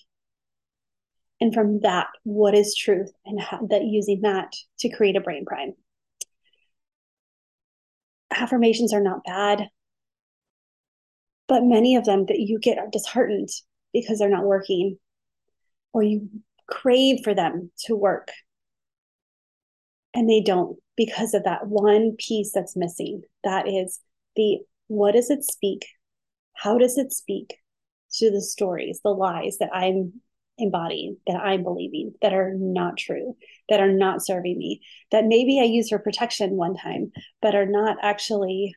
And 1.40 1.54
from 1.54 1.82
that 1.82 2.08
what 2.24 2.56
is 2.56 2.76
truth 2.76 3.12
and 3.26 3.40
how, 3.40 3.68
that 3.70 3.84
using 3.84 4.22
that 4.22 4.54
to 4.80 4.90
create 4.90 5.16
a 5.16 5.22
brain 5.22 5.46
prime? 5.46 5.74
Affirmations 8.32 8.94
are 8.94 9.02
not 9.02 9.24
bad 9.24 9.70
but 11.48 11.64
many 11.64 11.96
of 11.96 12.06
them 12.06 12.26
that 12.28 12.40
you 12.40 12.60
get 12.60 12.78
are 12.78 12.90
disheartened 12.92 13.50
because 13.94 14.20
they're 14.20 14.30
not 14.30 14.44
working 14.44 14.98
or 15.94 16.04
you 16.04 16.30
crave 16.68 17.20
for 17.24 17.34
them 17.34 17.72
to 17.86 17.96
work 17.96 18.30
and 20.14 20.30
they 20.30 20.42
don't 20.42 20.78
because 20.96 21.34
of 21.34 21.44
that 21.44 21.68
one 21.68 22.16
piece 22.18 22.52
that's 22.54 22.76
missing. 22.76 23.22
That 23.44 23.68
is 23.68 24.00
the 24.36 24.60
what 24.88 25.14
does 25.14 25.30
it 25.30 25.44
speak? 25.44 25.86
How 26.54 26.78
does 26.78 26.98
it 26.98 27.14
speak 27.14 27.58
to 28.14 28.32
the 28.32 28.42
stories 28.42 29.00
the 29.04 29.10
lies 29.10 29.58
that 29.60 29.70
i'm 29.74 30.14
embodying 30.58 31.18
that 31.28 31.36
i'm 31.36 31.64
believing 31.64 32.14
that 32.22 32.34
are 32.34 32.54
not 32.58 32.98
true 32.98 33.36
that 33.70 33.80
are 33.80 33.92
not 33.92 34.26
serving 34.26 34.58
me 34.58 34.82
that 35.12 35.26
maybe 35.26 35.60
i 35.60 35.64
used 35.64 35.90
for 35.90 36.00
protection 36.00 36.52
one 36.52 36.76
time 36.76 37.12
but 37.42 37.56
are 37.56 37.66
not 37.66 37.98
actually 38.02 38.74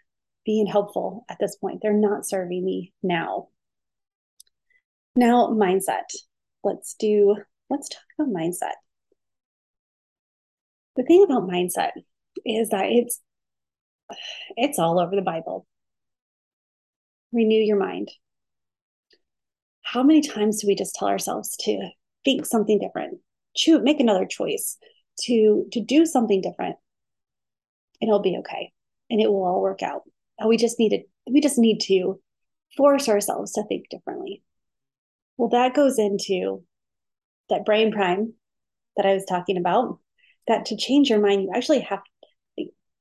being 0.51 0.67
helpful 0.67 1.25
at 1.29 1.37
this 1.39 1.55
point. 1.55 1.79
They're 1.81 1.93
not 1.93 2.27
serving 2.27 2.65
me 2.65 2.93
now. 3.05 3.51
Now 5.15 5.47
mindset. 5.53 6.11
Let's 6.65 6.95
do 6.95 7.37
let's 7.69 7.89
talk 7.89 8.03
about 8.19 8.35
mindset. 8.35 8.75
The 10.97 11.05
thing 11.05 11.23
about 11.23 11.49
mindset 11.49 11.93
is 12.45 12.71
that 12.71 12.87
it's 12.87 13.21
it's 14.57 14.81
all 14.81 14.99
over 14.99 15.15
the 15.15 15.23
bible. 15.23 15.69
Renew 17.33 17.63
your 17.63 17.79
mind. 17.79 18.11
How 19.83 20.03
many 20.03 20.21
times 20.21 20.61
do 20.61 20.67
we 20.67 20.75
just 20.75 20.97
tell 20.97 21.07
ourselves 21.07 21.57
to 21.61 21.91
think 22.25 22.45
something 22.45 22.81
different? 22.81 23.21
Choose 23.55 23.83
make 23.85 24.01
another 24.01 24.27
choice 24.27 24.79
to 25.27 25.67
to 25.71 25.81
do 25.81 26.05
something 26.07 26.41
different 26.41 26.75
and 28.01 28.09
it'll 28.09 28.19
be 28.19 28.39
okay 28.39 28.73
and 29.11 29.21
it 29.21 29.31
will 29.31 29.45
all 29.45 29.63
work 29.63 29.85
out 29.85 30.03
we 30.47 30.57
just 30.57 30.79
need 30.79 30.91
to 30.91 31.03
we 31.31 31.41
just 31.41 31.59
need 31.59 31.79
to 31.79 32.21
force 32.77 33.09
ourselves 33.09 33.53
to 33.53 33.65
think 33.65 33.89
differently 33.91 34.43
well 35.37 35.49
that 35.49 35.75
goes 35.75 35.99
into 35.99 36.63
that 37.49 37.65
brain 37.65 37.93
prime 37.93 38.33
that 38.97 39.07
i 39.07 39.15
was 39.15 39.25
talking 39.25 39.57
about 39.57 39.99
that 40.47 40.67
to 40.67 40.77
change 40.77 41.11
your 41.11 41.21
mind 41.21 41.43
you 41.43 41.51
actually 41.55 41.81
have 41.81 42.01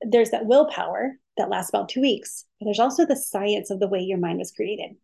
there's 0.02 0.30
that 0.30 0.46
willpower 0.46 1.12
that 1.36 1.50
lasts 1.50 1.70
about 1.70 1.88
two 1.88 2.00
weeks 2.00 2.44
but 2.58 2.66
there's 2.66 2.80
also 2.80 3.06
the 3.06 3.16
science 3.16 3.70
of 3.70 3.80
the 3.80 3.88
way 3.88 4.00
your 4.00 4.18
mind 4.18 4.38
was 4.38 4.52
created 4.52 4.96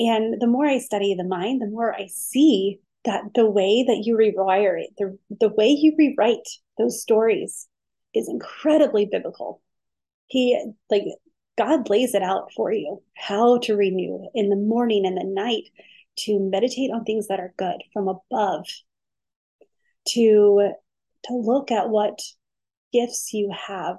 and 0.00 0.40
the 0.40 0.46
more 0.46 0.64
I 0.64 0.78
study 0.78 1.14
the 1.14 1.24
mind, 1.24 1.60
the 1.60 1.66
more 1.66 1.94
I 1.94 2.06
see 2.06 2.80
that 3.04 3.34
the 3.34 3.44
way 3.44 3.84
that 3.86 4.04
you 4.06 4.16
rewire 4.16 4.80
it, 4.82 4.90
the, 4.96 5.18
the 5.38 5.50
way 5.50 5.68
you 5.68 5.94
rewrite 5.98 6.48
those 6.78 7.02
stories 7.02 7.68
is 8.14 8.26
incredibly 8.26 9.04
biblical. 9.04 9.60
He, 10.26 10.58
like, 10.90 11.04
God 11.60 11.90
lays 11.90 12.14
it 12.14 12.22
out 12.22 12.50
for 12.56 12.72
you 12.72 13.02
how 13.14 13.58
to 13.58 13.76
renew 13.76 14.30
in 14.34 14.48
the 14.48 14.56
morning 14.56 15.04
and 15.04 15.14
the 15.14 15.24
night 15.24 15.64
to 16.20 16.38
meditate 16.40 16.90
on 16.90 17.04
things 17.04 17.28
that 17.28 17.38
are 17.38 17.52
good 17.58 17.82
from 17.92 18.08
above, 18.08 18.64
to, 20.08 20.72
to 21.24 21.34
look 21.34 21.70
at 21.70 21.90
what 21.90 22.18
gifts 22.94 23.34
you 23.34 23.52
have 23.68 23.98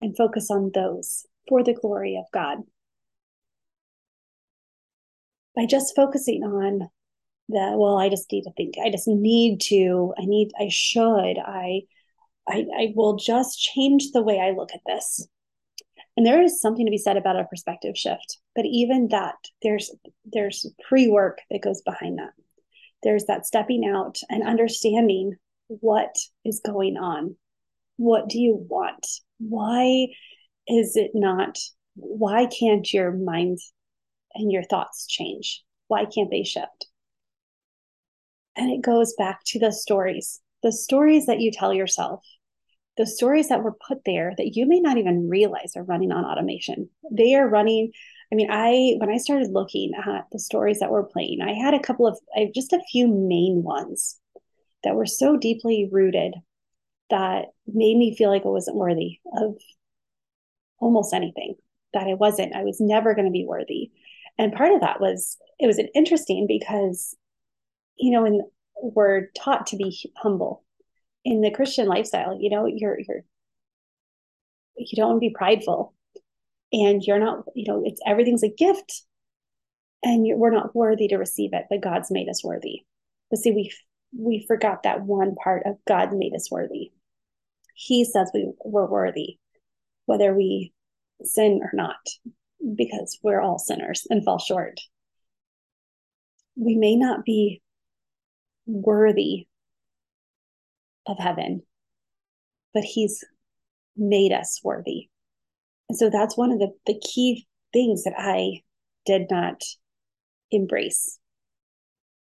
and 0.00 0.16
focus 0.16 0.48
on 0.48 0.70
those 0.72 1.26
for 1.48 1.64
the 1.64 1.74
glory 1.74 2.16
of 2.16 2.30
God. 2.32 2.58
By 5.56 5.66
just 5.66 5.96
focusing 5.96 6.44
on 6.44 6.88
the 7.48 7.74
well 7.76 7.98
i 7.98 8.08
just 8.08 8.30
need 8.30 8.42
to 8.42 8.52
think. 8.52 8.76
I 8.80 8.90
just 8.90 9.08
need 9.08 9.60
to. 9.62 10.14
I 10.16 10.24
need 10.24 10.52
i 10.58 10.68
should. 10.68 11.36
I 11.36 11.82
i 12.48 12.64
i 12.78 12.92
will 12.94 13.16
just 13.16 13.60
change 13.60 14.12
the 14.12 14.22
way 14.22 14.38
i 14.40 14.52
look 14.52 14.70
at 14.72 14.80
this 14.86 15.26
and 16.16 16.24
there 16.24 16.42
is 16.42 16.60
something 16.60 16.86
to 16.86 16.90
be 16.90 16.98
said 16.98 17.16
about 17.16 17.38
a 17.38 17.44
perspective 17.44 17.96
shift 17.96 18.38
but 18.54 18.64
even 18.64 19.08
that 19.08 19.36
there's 19.62 19.94
there's 20.24 20.66
pre-work 20.88 21.38
that 21.50 21.62
goes 21.62 21.82
behind 21.82 22.18
that 22.18 22.32
there's 23.02 23.24
that 23.26 23.46
stepping 23.46 23.84
out 23.86 24.18
and 24.28 24.46
understanding 24.46 25.34
what 25.68 26.14
is 26.44 26.60
going 26.64 26.96
on 26.96 27.36
what 27.96 28.28
do 28.28 28.38
you 28.38 28.64
want 28.68 29.06
why 29.38 30.06
is 30.66 30.96
it 30.96 31.10
not 31.14 31.58
why 31.96 32.46
can't 32.46 32.92
your 32.92 33.12
mind 33.12 33.58
and 34.34 34.50
your 34.50 34.64
thoughts 34.64 35.06
change? 35.06 35.62
Why 35.88 36.04
can't 36.04 36.30
they 36.30 36.44
shift? 36.44 36.86
And 38.56 38.70
it 38.70 38.82
goes 38.82 39.14
back 39.16 39.40
to 39.46 39.58
the 39.58 39.72
stories, 39.72 40.40
the 40.62 40.72
stories 40.72 41.26
that 41.26 41.40
you 41.40 41.50
tell 41.50 41.72
yourself, 41.72 42.24
the 42.96 43.06
stories 43.06 43.48
that 43.48 43.62
were 43.62 43.76
put 43.86 43.98
there 44.06 44.34
that 44.36 44.56
you 44.56 44.66
may 44.66 44.80
not 44.80 44.98
even 44.98 45.28
realize 45.28 45.72
are 45.76 45.82
running 45.82 46.12
on 46.12 46.24
automation. 46.24 46.88
They 47.10 47.34
are 47.34 47.48
running. 47.48 47.92
I 48.32 48.36
mean, 48.36 48.48
I 48.50 48.94
when 48.98 49.10
I 49.10 49.18
started 49.18 49.50
looking 49.50 49.92
at 49.94 50.26
the 50.32 50.38
stories 50.38 50.78
that 50.78 50.90
were 50.90 51.04
playing, 51.04 51.40
I 51.42 51.52
had 51.52 51.74
a 51.74 51.80
couple 51.80 52.06
of 52.06 52.18
I 52.36 52.50
just 52.54 52.72
a 52.72 52.82
few 52.90 53.08
main 53.08 53.62
ones 53.62 54.18
that 54.84 54.94
were 54.94 55.06
so 55.06 55.36
deeply 55.36 55.88
rooted 55.90 56.34
that 57.10 57.46
made 57.66 57.96
me 57.96 58.16
feel 58.16 58.30
like 58.30 58.44
I 58.44 58.48
wasn't 58.48 58.76
worthy 58.76 59.18
of 59.38 59.56
almost 60.78 61.14
anything. 61.14 61.56
That 61.92 62.08
I 62.08 62.14
wasn't. 62.14 62.56
I 62.56 62.64
was 62.64 62.80
never 62.80 63.14
going 63.14 63.26
to 63.26 63.30
be 63.30 63.46
worthy. 63.46 63.90
And 64.36 64.52
part 64.52 64.72
of 64.72 64.80
that 64.80 65.00
was 65.00 65.36
it 65.60 65.66
was 65.66 65.80
interesting 65.94 66.46
because, 66.48 67.16
you 67.96 68.10
know, 68.10 68.50
we're 68.82 69.28
taught 69.36 69.68
to 69.68 69.76
be 69.76 69.96
humble 70.16 70.63
in 71.24 71.40
the 71.40 71.50
Christian 71.50 71.86
lifestyle. 71.86 72.38
You 72.40 72.50
know, 72.50 72.66
you're 72.66 72.98
you're 73.00 73.24
you 74.76 74.96
don't 74.96 75.10
want 75.10 75.22
to 75.22 75.28
be 75.28 75.34
prideful, 75.34 75.94
and 76.72 77.02
you're 77.02 77.18
not. 77.18 77.44
You 77.54 77.72
know, 77.72 77.82
it's 77.84 78.00
everything's 78.06 78.42
a 78.42 78.48
gift, 78.48 79.02
and 80.02 80.26
we're 80.38 80.50
not 80.50 80.74
worthy 80.74 81.08
to 81.08 81.16
receive 81.16 81.50
it, 81.52 81.64
but 81.70 81.82
God's 81.82 82.10
made 82.10 82.28
us 82.28 82.44
worthy. 82.44 82.84
But 83.30 83.40
see, 83.40 83.52
we 83.52 83.72
we 84.16 84.44
forgot 84.46 84.82
that 84.82 85.02
one 85.02 85.34
part 85.34 85.64
of 85.66 85.76
God 85.86 86.12
made 86.12 86.34
us 86.34 86.50
worthy. 86.50 86.92
He 87.74 88.04
says 88.04 88.30
we 88.32 88.52
we're 88.64 88.86
worthy, 88.86 89.38
whether 90.06 90.34
we 90.34 90.72
sin 91.22 91.60
or 91.62 91.70
not, 91.72 91.96
because 92.76 93.18
we're 93.22 93.40
all 93.40 93.58
sinners 93.58 94.06
and 94.10 94.24
fall 94.24 94.38
short. 94.38 94.80
We 96.56 96.76
may 96.76 96.94
not 96.94 97.24
be 97.24 97.62
worthy 98.66 99.48
of 101.06 101.18
heaven, 101.18 101.62
but 102.72 102.84
He's 102.84 103.24
made 103.96 104.32
us 104.32 104.60
worthy. 104.64 105.08
And 105.88 105.98
so 105.98 106.10
that's 106.10 106.36
one 106.36 106.52
of 106.52 106.58
the, 106.58 106.72
the 106.86 106.98
key 106.98 107.46
things 107.72 108.04
that 108.04 108.14
I 108.16 108.62
did 109.06 109.26
not 109.30 109.60
embrace 110.50 111.18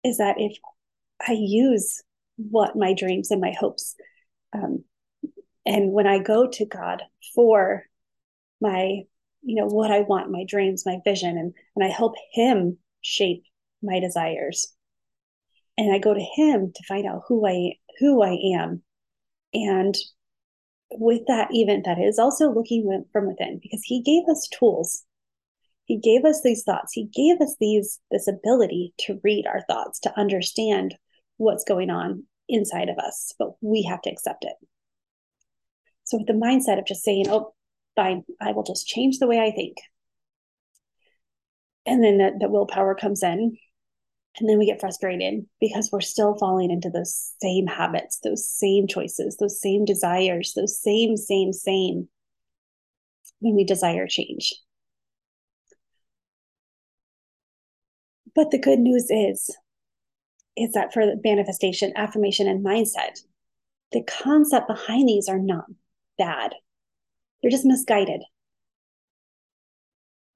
is 0.04 0.18
that 0.18 0.36
if 0.38 0.56
I 1.26 1.32
use 1.32 2.02
what 2.36 2.76
my 2.76 2.94
dreams 2.94 3.30
and 3.30 3.40
my 3.40 3.52
hopes, 3.58 3.96
um, 4.52 4.84
and 5.66 5.92
when 5.92 6.06
I 6.06 6.18
go 6.18 6.48
to 6.48 6.64
God 6.64 7.02
for 7.34 7.84
my 8.60 9.02
you 9.42 9.56
know 9.56 9.66
what 9.66 9.90
i 9.90 10.00
want 10.00 10.30
my 10.30 10.44
dreams 10.46 10.84
my 10.84 10.98
vision 11.04 11.36
and 11.38 11.54
and 11.76 11.84
i 11.84 11.88
help 11.88 12.14
him 12.32 12.76
shape 13.00 13.42
my 13.82 13.98
desires 14.00 14.74
and 15.78 15.94
i 15.94 15.98
go 15.98 16.12
to 16.12 16.26
him 16.36 16.72
to 16.74 16.84
find 16.86 17.06
out 17.06 17.22
who 17.26 17.46
i 17.46 17.72
who 18.00 18.22
i 18.22 18.36
am 18.56 18.82
and 19.52 19.96
with 20.92 21.22
that 21.28 21.48
event, 21.52 21.84
that 21.84 21.98
is 21.98 22.18
also 22.18 22.52
looking 22.52 23.04
from 23.12 23.28
within 23.28 23.60
because 23.62 23.82
he 23.84 24.02
gave 24.02 24.28
us 24.28 24.48
tools 24.48 25.04
he 25.84 25.98
gave 25.98 26.24
us 26.24 26.40
these 26.42 26.64
thoughts 26.64 26.92
he 26.92 27.04
gave 27.14 27.40
us 27.40 27.54
these 27.60 28.00
this 28.10 28.26
ability 28.26 28.92
to 28.98 29.20
read 29.22 29.46
our 29.46 29.62
thoughts 29.68 30.00
to 30.00 30.18
understand 30.18 30.96
what's 31.36 31.64
going 31.64 31.90
on 31.90 32.24
inside 32.48 32.88
of 32.88 32.98
us 32.98 33.32
but 33.38 33.50
we 33.60 33.82
have 33.82 34.02
to 34.02 34.10
accept 34.10 34.44
it 34.44 34.56
so 36.02 36.18
with 36.18 36.26
the 36.26 36.32
mindset 36.32 36.78
of 36.78 36.86
just 36.86 37.04
saying 37.04 37.26
oh 37.28 37.54
fine, 38.00 38.24
I 38.40 38.52
will 38.52 38.62
just 38.62 38.86
change 38.86 39.18
the 39.18 39.26
way 39.26 39.38
I 39.38 39.50
think. 39.50 39.76
And 41.86 42.02
then 42.02 42.18
the, 42.18 42.32
the 42.40 42.48
willpower 42.48 42.94
comes 42.94 43.22
in. 43.22 43.56
And 44.38 44.48
then 44.48 44.58
we 44.58 44.66
get 44.66 44.80
frustrated 44.80 45.44
because 45.60 45.90
we're 45.92 46.00
still 46.00 46.36
falling 46.38 46.70
into 46.70 46.88
those 46.88 47.32
same 47.42 47.66
habits, 47.66 48.20
those 48.22 48.48
same 48.48 48.86
choices, 48.86 49.36
those 49.36 49.60
same 49.60 49.84
desires, 49.84 50.52
those 50.54 50.80
same, 50.80 51.16
same, 51.16 51.52
same 51.52 52.08
when 53.40 53.54
we 53.56 53.64
desire 53.64 54.06
change. 54.06 54.54
But 58.34 58.50
the 58.50 58.58
good 58.58 58.78
news 58.78 59.08
is, 59.10 59.54
is 60.56 60.72
that 60.72 60.92
for 60.92 61.04
manifestation, 61.24 61.92
affirmation, 61.96 62.46
and 62.46 62.64
mindset, 62.64 63.18
the 63.92 64.02
concept 64.02 64.68
behind 64.68 65.08
these 65.08 65.28
are 65.28 65.38
not 65.38 65.64
bad. 66.16 66.54
They're 67.42 67.50
just 67.50 67.64
misguided. 67.64 68.22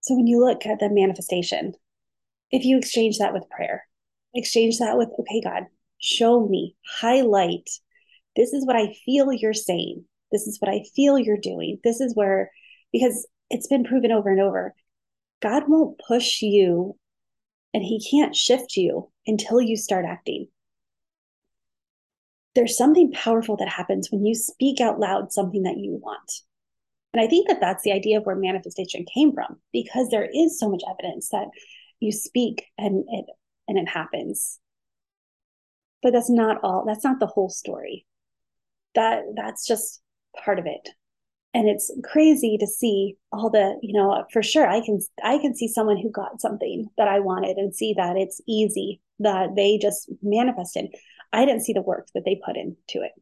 So 0.01 0.17
when 0.17 0.27
you 0.27 0.45
look 0.45 0.67
at 0.67 0.81
the 0.81 0.91
manifestation, 0.91 1.75
if 2.51 2.65
you 2.65 2.79
exchange 2.79 3.19
that 3.19 3.33
with 3.33 3.49
prayer, 3.51 3.85
exchange 4.35 4.79
that 4.79 4.97
with, 4.97 5.09
okay, 5.21 5.41
God, 5.43 5.65
show 5.99 6.47
me, 6.47 6.77
highlight. 7.01 7.69
This 8.37 8.53
is 8.53 8.67
what 8.67 8.77
I 8.77 8.95
feel 9.05 9.33
you're 9.33 9.53
saying. 9.53 10.05
This 10.33 10.47
is 10.47 10.59
what 10.61 10.71
I 10.71 10.83
feel 10.95 11.19
you're 11.19 11.37
doing. 11.37 11.79
This 11.85 12.01
is 12.01 12.15
where, 12.15 12.51
because 12.93 13.27
it's 13.51 13.69
been 13.69 13.85
proven 13.85 14.13
over 14.13 14.31
and 14.31 14.41
over, 14.41 14.75
God 15.43 15.65
won't 15.69 16.01
push 16.07 16.43
you 16.43 16.97
and 17.73 17.83
he 17.83 18.05
can't 18.11 18.35
shift 18.35 18.77
you 18.77 19.11
until 19.27 19.61
you 19.61 19.77
start 19.77 20.05
acting. 20.05 20.49
There's 22.55 22.77
something 22.77 23.13
powerful 23.13 23.57
that 23.57 23.69
happens 23.69 24.09
when 24.11 24.25
you 24.25 24.35
speak 24.35 24.81
out 24.81 25.01
loud 25.01 25.33
something 25.33 25.65
that 25.65 25.79
you 25.79 25.99
want. 26.01 26.33
And 27.13 27.21
I 27.21 27.27
think 27.27 27.49
that 27.49 27.61
that's 27.61 27.83
the 27.83 27.93
idea 27.93 28.19
of 28.19 28.27
where 28.27 28.37
manifestation 28.37 29.05
came 29.13 29.33
from, 29.33 29.61
because 29.73 30.09
there 30.09 30.29
is 30.33 30.59
so 30.59 30.69
much 30.69 30.83
evidence 30.89 31.29
that 31.31 31.47
you 32.01 32.13
speak 32.13 32.67
and 32.79 33.05
it 33.09 33.27
and 33.69 33.79
it 33.79 33.89
happens. 33.89 34.59
But 36.03 36.13
that's 36.13 36.31
not 36.31 36.59
all. 36.63 36.85
That's 36.87 37.05
not 37.05 37.21
the 37.21 37.27
whole 37.27 37.49
story. 37.49 38.07
That 38.95 39.23
that's 39.37 39.67
just 39.67 40.03
part 40.45 40.59
of 40.59 40.67
it. 40.67 40.91
And 41.55 41.69
it's 41.69 41.91
crazy 42.03 42.59
to 42.59 42.67
see 42.67 43.17
all 43.33 43.49
the, 43.49 43.79
you 43.81 43.93
know, 43.93 44.25
for 44.33 44.43
sure 44.43 44.67
I 44.67 44.85
can 44.85 44.99
I 45.23 45.39
can 45.39 45.55
see 45.55 45.69
someone 45.69 45.99
who 45.99 46.11
got 46.11 46.41
something 46.41 46.91
that 46.99 47.09
I 47.09 47.21
wanted 47.21 47.57
and 47.57 47.75
see 47.75 47.95
that 47.97 48.17
it's 48.17 48.41
easy 48.47 49.01
that 49.21 49.55
they 49.57 49.79
just 49.79 50.11
manifested. 50.23 50.87
I 51.33 51.45
didn't 51.45 51.63
see 51.63 51.73
the 51.73 51.83
work 51.83 52.09
that 52.15 52.25
they 52.25 52.41
put 52.45 52.57
into 52.57 53.05
it. 53.05 53.13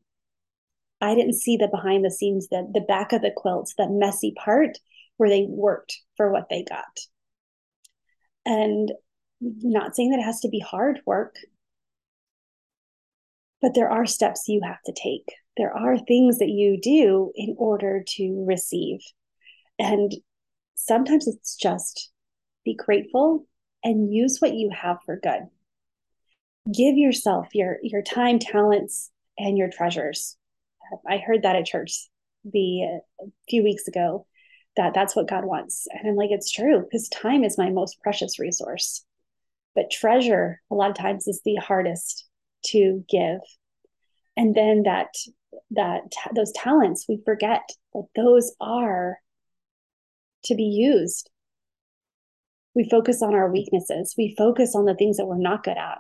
I 1.01 1.15
didn't 1.15 1.35
see 1.35 1.57
the 1.57 1.69
behind 1.69 2.05
the 2.05 2.11
scenes, 2.11 2.49
the, 2.49 2.69
the 2.73 2.81
back 2.81 3.13
of 3.13 3.23
the 3.23 3.33
quilt, 3.35 3.73
that 3.77 3.91
messy 3.91 4.35
part 4.37 4.79
where 5.17 5.29
they 5.29 5.47
worked 5.49 5.99
for 6.17 6.33
what 6.33 6.49
they 6.49 6.65
got. 6.65 7.01
And 8.45 8.93
not 9.41 9.95
saying 9.95 10.11
that 10.11 10.21
it 10.21 10.25
has 10.25 10.41
to 10.41 10.49
be 10.49 10.61
hard 10.61 11.01
work, 11.07 11.37
but 13.61 13.75
there 13.75 13.91
are 13.91 14.07
steps 14.07 14.49
you 14.49 14.61
have 14.65 14.83
to 14.87 14.93
take. 14.93 15.35
There 15.57 15.73
are 15.73 15.99
things 15.99 16.39
that 16.39 16.49
you 16.49 16.79
do 16.81 17.33
in 17.35 17.55
order 17.59 18.03
to 18.17 18.45
receive. 18.47 19.01
And 19.79 20.13
sometimes 20.75 21.27
it's 21.27 21.57
just 21.57 22.11
be 22.65 22.75
grateful 22.75 23.47
and 23.85 24.13
use 24.13 24.39
what 24.39 24.55
you 24.55 24.71
have 24.71 24.99
for 25.05 25.19
good. 25.23 25.49
Give 26.73 26.97
yourself 26.97 27.49
your 27.55 27.79
your 27.83 28.03
time, 28.03 28.39
talents, 28.39 29.11
and 29.39 29.59
your 29.59 29.69
treasures. 29.69 30.37
I 31.09 31.19
heard 31.19 31.43
that 31.43 31.57
at 31.57 31.67
church 31.67 32.09
the 32.45 33.01
a 33.21 33.25
few 33.49 33.65
weeks 33.65 33.89
ago 33.89 34.27
that 34.77 34.95
that's 34.95 35.15
what 35.15 35.29
God 35.29 35.45
wants. 35.45 35.87
And 35.91 36.09
I'm 36.09 36.17
like, 36.17 36.31
it's 36.31 36.51
true 36.51 36.81
because 36.81 37.09
time 37.09 37.45
is 37.45 37.59
my 37.59 37.71
most 37.71 38.01
precious 38.03 38.39
resource. 38.39 39.05
But 39.75 39.91
treasure, 39.91 40.61
a 40.71 40.75
lot 40.75 40.91
of 40.91 40.97
times, 40.97 41.27
is 41.27 41.41
the 41.45 41.57
hardest 41.57 42.27
to 42.67 43.05
give. 43.09 43.41
And 44.37 44.55
then 44.55 44.85
that 44.85 45.09
that 45.73 46.03
those 46.35 46.53
talents 46.53 47.07
we 47.09 47.21
forget 47.25 47.63
that 47.93 48.07
those 48.17 48.53
are 48.61 49.19
to 50.45 50.55
be 50.55 50.65
used. 50.65 51.31
We 52.75 52.89
focus 52.89 53.23
on 53.23 53.35
our 53.35 53.51
weaknesses. 53.51 54.15
We 54.17 54.35
focus 54.37 54.75
on 54.75 54.87
the 54.87 54.95
things 54.95 55.19
that 55.19 55.27
we're 55.27 55.37
not 55.37 55.63
good 55.63 55.77
at. 55.77 55.99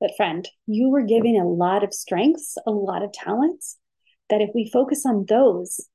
But 0.00 0.16
friend, 0.16 0.48
you 0.66 0.88
were 0.88 1.02
giving 1.02 1.38
a 1.38 1.46
lot 1.46 1.84
of 1.84 1.94
strengths, 1.94 2.56
a 2.66 2.70
lot 2.70 3.02
of 3.02 3.12
talents 3.12 3.78
that 4.30 4.40
if 4.40 4.50
we 4.54 4.70
focus 4.70 5.04
on 5.06 5.26
those 5.28 5.86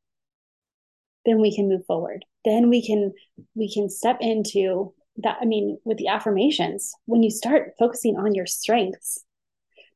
then 1.30 1.39
we 1.39 1.56
can 1.56 1.70
move 1.70 1.86
forward. 1.86 2.26
Then 2.44 2.70
we 2.70 2.86
can 2.86 3.13
we 3.56 3.72
can 3.74 3.89
step 3.89 4.18
into 4.22 4.94
that 5.22 5.38
i 5.42 5.46
mean 5.46 5.78
with 5.84 5.98
the 5.98 6.08
affirmations 6.08 6.94
when 7.06 7.22
you 7.24 7.30
start 7.30 7.74
focusing 7.78 8.15
on 8.18 8.34
your 8.34 8.46
strengths 8.46 9.20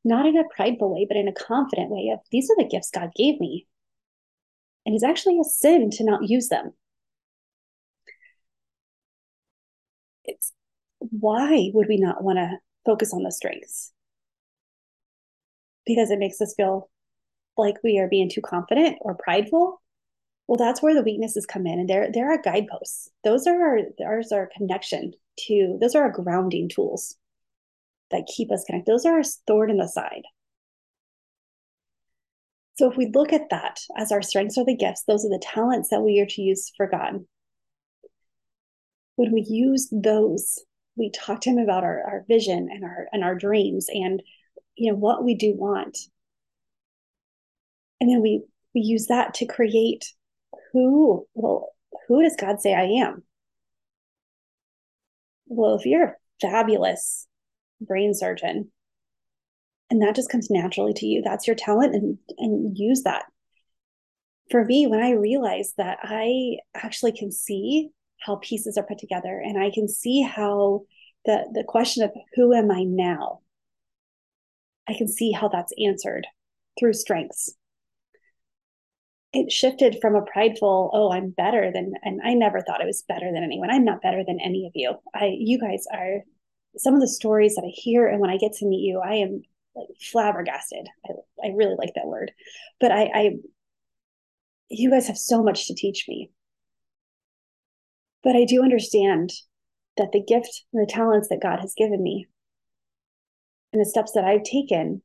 not 0.04 0.26
in 0.26 0.36
a 0.36 0.44
prideful 0.54 0.92
way 0.94 1.06
but 1.08 1.16
in 1.16 1.28
a 1.28 1.32
confident 1.32 1.90
way 1.90 2.10
of 2.12 2.20
these 2.30 2.50
are 2.50 2.56
the 2.62 2.68
gifts 2.68 2.90
god 2.90 3.10
gave 3.16 3.40
me. 3.40 3.66
And 4.86 4.94
it's 4.94 5.04
actually 5.04 5.38
a 5.40 5.44
sin 5.44 5.90
to 5.92 6.04
not 6.04 6.28
use 6.28 6.48
them. 6.48 6.74
It's 10.24 10.52
why 10.98 11.70
would 11.72 11.88
we 11.88 11.96
not 11.96 12.22
want 12.22 12.38
to 12.38 12.58
focus 12.84 13.14
on 13.14 13.22
the 13.22 13.32
strengths? 13.32 13.92
Because 15.86 16.10
it 16.10 16.18
makes 16.18 16.40
us 16.42 16.54
feel 16.54 16.90
like 17.56 17.76
we 17.82 17.98
are 17.98 18.08
being 18.08 18.28
too 18.28 18.42
confident 18.42 18.98
or 19.00 19.14
prideful, 19.14 19.80
well, 20.46 20.58
that's 20.58 20.82
where 20.82 20.94
the 20.94 21.02
weaknesses 21.02 21.46
come 21.46 21.66
in. 21.66 21.78
And 21.78 21.90
are 21.90 22.30
our 22.30 22.42
guideposts. 22.42 23.10
Those 23.24 23.46
are 23.46 23.60
our, 23.60 23.78
those 23.98 24.32
are 24.32 24.50
connection 24.56 25.14
to, 25.46 25.78
those 25.80 25.94
are 25.94 26.02
our 26.02 26.12
grounding 26.12 26.68
tools 26.68 27.16
that 28.10 28.28
keep 28.34 28.52
us 28.52 28.64
connected. 28.64 28.90
Those 28.90 29.06
are 29.06 29.14
our 29.14 29.22
stored 29.22 29.70
in 29.70 29.78
the 29.78 29.88
side. 29.88 30.22
So 32.76 32.90
if 32.90 32.96
we 32.96 33.10
look 33.14 33.32
at 33.32 33.50
that 33.50 33.80
as 33.96 34.10
our 34.10 34.22
strengths 34.22 34.58
are 34.58 34.64
the 34.64 34.76
gifts, 34.76 35.04
those 35.06 35.24
are 35.24 35.30
the 35.30 35.42
talents 35.42 35.90
that 35.90 36.02
we 36.02 36.20
are 36.20 36.26
to 36.26 36.42
use 36.42 36.72
for 36.76 36.88
God. 36.88 37.24
When 39.16 39.32
we 39.32 39.46
use 39.48 39.88
those, 39.92 40.58
we 40.96 41.10
talk 41.10 41.40
to 41.42 41.50
him 41.50 41.58
about 41.58 41.84
our, 41.84 42.02
our 42.02 42.24
vision 42.28 42.68
and 42.70 42.84
our 42.84 43.06
and 43.12 43.22
our 43.22 43.36
dreams 43.36 43.86
and 43.88 44.22
you 44.76 44.90
know 44.90 44.98
what 44.98 45.24
we 45.24 45.36
do 45.36 45.54
want. 45.56 45.96
And 48.00 48.10
then 48.10 48.20
we 48.20 48.42
we 48.74 48.80
use 48.80 49.06
that 49.06 49.34
to 49.34 49.46
create 49.46 50.12
who 50.74 51.26
well 51.32 51.70
who 52.08 52.22
does 52.22 52.36
God 52.36 52.60
say 52.60 52.74
I 52.74 52.84
am? 53.02 53.22
Well, 55.46 55.76
if 55.76 55.86
you're 55.86 56.04
a 56.04 56.14
fabulous 56.42 57.26
brain 57.80 58.12
surgeon, 58.12 58.70
and 59.90 60.02
that 60.02 60.16
just 60.16 60.30
comes 60.30 60.50
naturally 60.50 60.92
to 60.92 61.06
you 61.06 61.22
that's 61.22 61.46
your 61.46 61.56
talent 61.56 61.94
and 61.94 62.18
and 62.38 62.76
use 62.76 63.02
that 63.02 63.24
for 64.50 64.64
me 64.64 64.86
when 64.86 65.00
i 65.00 65.10
realized 65.10 65.74
that 65.76 65.98
i 66.02 66.56
actually 66.74 67.12
can 67.12 67.30
see 67.30 67.90
how 68.20 68.36
pieces 68.36 68.76
are 68.76 68.84
put 68.84 68.98
together 68.98 69.40
and 69.44 69.62
i 69.62 69.70
can 69.72 69.88
see 69.88 70.22
how 70.22 70.82
the 71.26 71.44
the 71.52 71.64
question 71.64 72.02
of 72.02 72.10
who 72.34 72.52
am 72.52 72.70
i 72.70 72.82
now 72.82 73.40
i 74.88 74.94
can 74.94 75.08
see 75.08 75.32
how 75.32 75.48
that's 75.48 75.72
answered 75.82 76.26
through 76.78 76.92
strengths 76.92 77.54
it 79.34 79.52
shifted 79.52 79.98
from 80.00 80.14
a 80.14 80.22
prideful 80.22 80.90
oh 80.92 81.12
i'm 81.12 81.30
better 81.30 81.70
than 81.72 81.92
and 82.02 82.20
i 82.24 82.34
never 82.34 82.60
thought 82.60 82.82
i 82.82 82.86
was 82.86 83.04
better 83.08 83.30
than 83.32 83.42
anyone 83.42 83.70
i'm 83.70 83.84
not 83.84 84.02
better 84.02 84.22
than 84.26 84.38
any 84.40 84.66
of 84.66 84.72
you 84.74 84.94
i 85.14 85.34
you 85.36 85.58
guys 85.58 85.84
are 85.92 86.20
some 86.76 86.94
of 86.94 87.00
the 87.00 87.08
stories 87.08 87.54
that 87.54 87.64
i 87.64 87.72
hear 87.72 88.06
and 88.06 88.20
when 88.20 88.30
i 88.30 88.36
get 88.36 88.52
to 88.52 88.66
meet 88.66 88.86
you 88.86 89.00
i 89.04 89.14
am 89.14 89.42
like 89.74 89.88
flabbergasted. 90.00 90.86
I, 91.06 91.12
I 91.46 91.48
really 91.54 91.76
like 91.76 91.94
that 91.94 92.06
word. 92.06 92.32
But 92.80 92.92
I, 92.92 93.10
I, 93.14 93.30
you 94.68 94.90
guys 94.90 95.06
have 95.08 95.18
so 95.18 95.42
much 95.42 95.66
to 95.66 95.74
teach 95.74 96.06
me. 96.08 96.30
But 98.22 98.36
I 98.36 98.44
do 98.44 98.62
understand 98.62 99.30
that 99.96 100.12
the 100.12 100.22
gift 100.22 100.64
and 100.72 100.82
the 100.82 100.90
talents 100.90 101.28
that 101.28 101.42
God 101.42 101.60
has 101.60 101.74
given 101.76 102.02
me 102.02 102.26
and 103.72 103.80
the 103.80 103.88
steps 103.88 104.12
that 104.12 104.24
I've 104.24 104.44
taken 104.44 105.02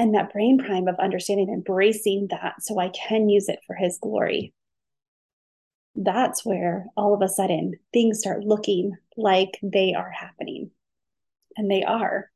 and 0.00 0.14
that 0.14 0.32
brain 0.32 0.58
prime 0.58 0.88
of 0.88 0.98
understanding, 0.98 1.48
embracing 1.48 2.28
that 2.30 2.54
so 2.60 2.80
I 2.80 2.88
can 2.88 3.28
use 3.28 3.48
it 3.48 3.60
for 3.66 3.76
his 3.76 3.98
glory. 4.00 4.52
That's 5.94 6.44
where 6.44 6.86
all 6.96 7.14
of 7.14 7.22
a 7.22 7.28
sudden 7.28 7.74
things 7.92 8.18
start 8.18 8.44
looking 8.44 8.96
like 9.16 9.60
they 9.62 9.94
are 9.94 10.10
happening. 10.10 10.70
And 11.56 11.70
they 11.70 11.84
are 11.84 12.30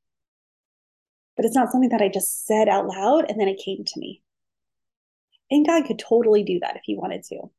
but 1.36 1.44
it's 1.44 1.54
not 1.54 1.70
something 1.70 1.90
that 1.90 2.02
I 2.02 2.08
just 2.08 2.46
said 2.46 2.68
out 2.68 2.86
loud 2.86 3.28
and 3.28 3.40
then 3.40 3.48
it 3.48 3.62
came 3.64 3.84
to 3.84 4.00
me. 4.00 4.22
And 5.50 5.66
God 5.66 5.84
could 5.84 5.98
totally 5.98 6.42
do 6.42 6.60
that 6.60 6.76
if 6.76 6.82
he 6.84 6.96
wanted 6.96 7.24
to. 7.24 7.50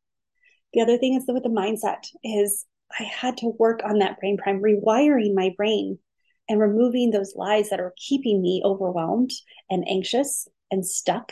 The 0.73 0.81
other 0.81 0.97
thing 0.97 1.15
is 1.15 1.25
that 1.25 1.33
with 1.33 1.43
the 1.43 1.49
mindset 1.49 2.07
is 2.23 2.65
I 2.97 3.03
had 3.03 3.37
to 3.37 3.53
work 3.59 3.81
on 3.83 3.99
that 3.99 4.19
brain 4.19 4.37
prime, 4.37 4.61
rewiring 4.61 5.33
my 5.33 5.53
brain 5.55 5.99
and 6.47 6.60
removing 6.60 7.12
those 7.12 7.34
lies 7.36 7.69
that 7.69 7.79
are 7.79 7.93
keeping 7.97 8.41
me 8.41 8.62
overwhelmed 8.63 9.31
and 9.69 9.88
anxious 9.89 10.47
and 10.71 10.86
stuck. 10.86 11.31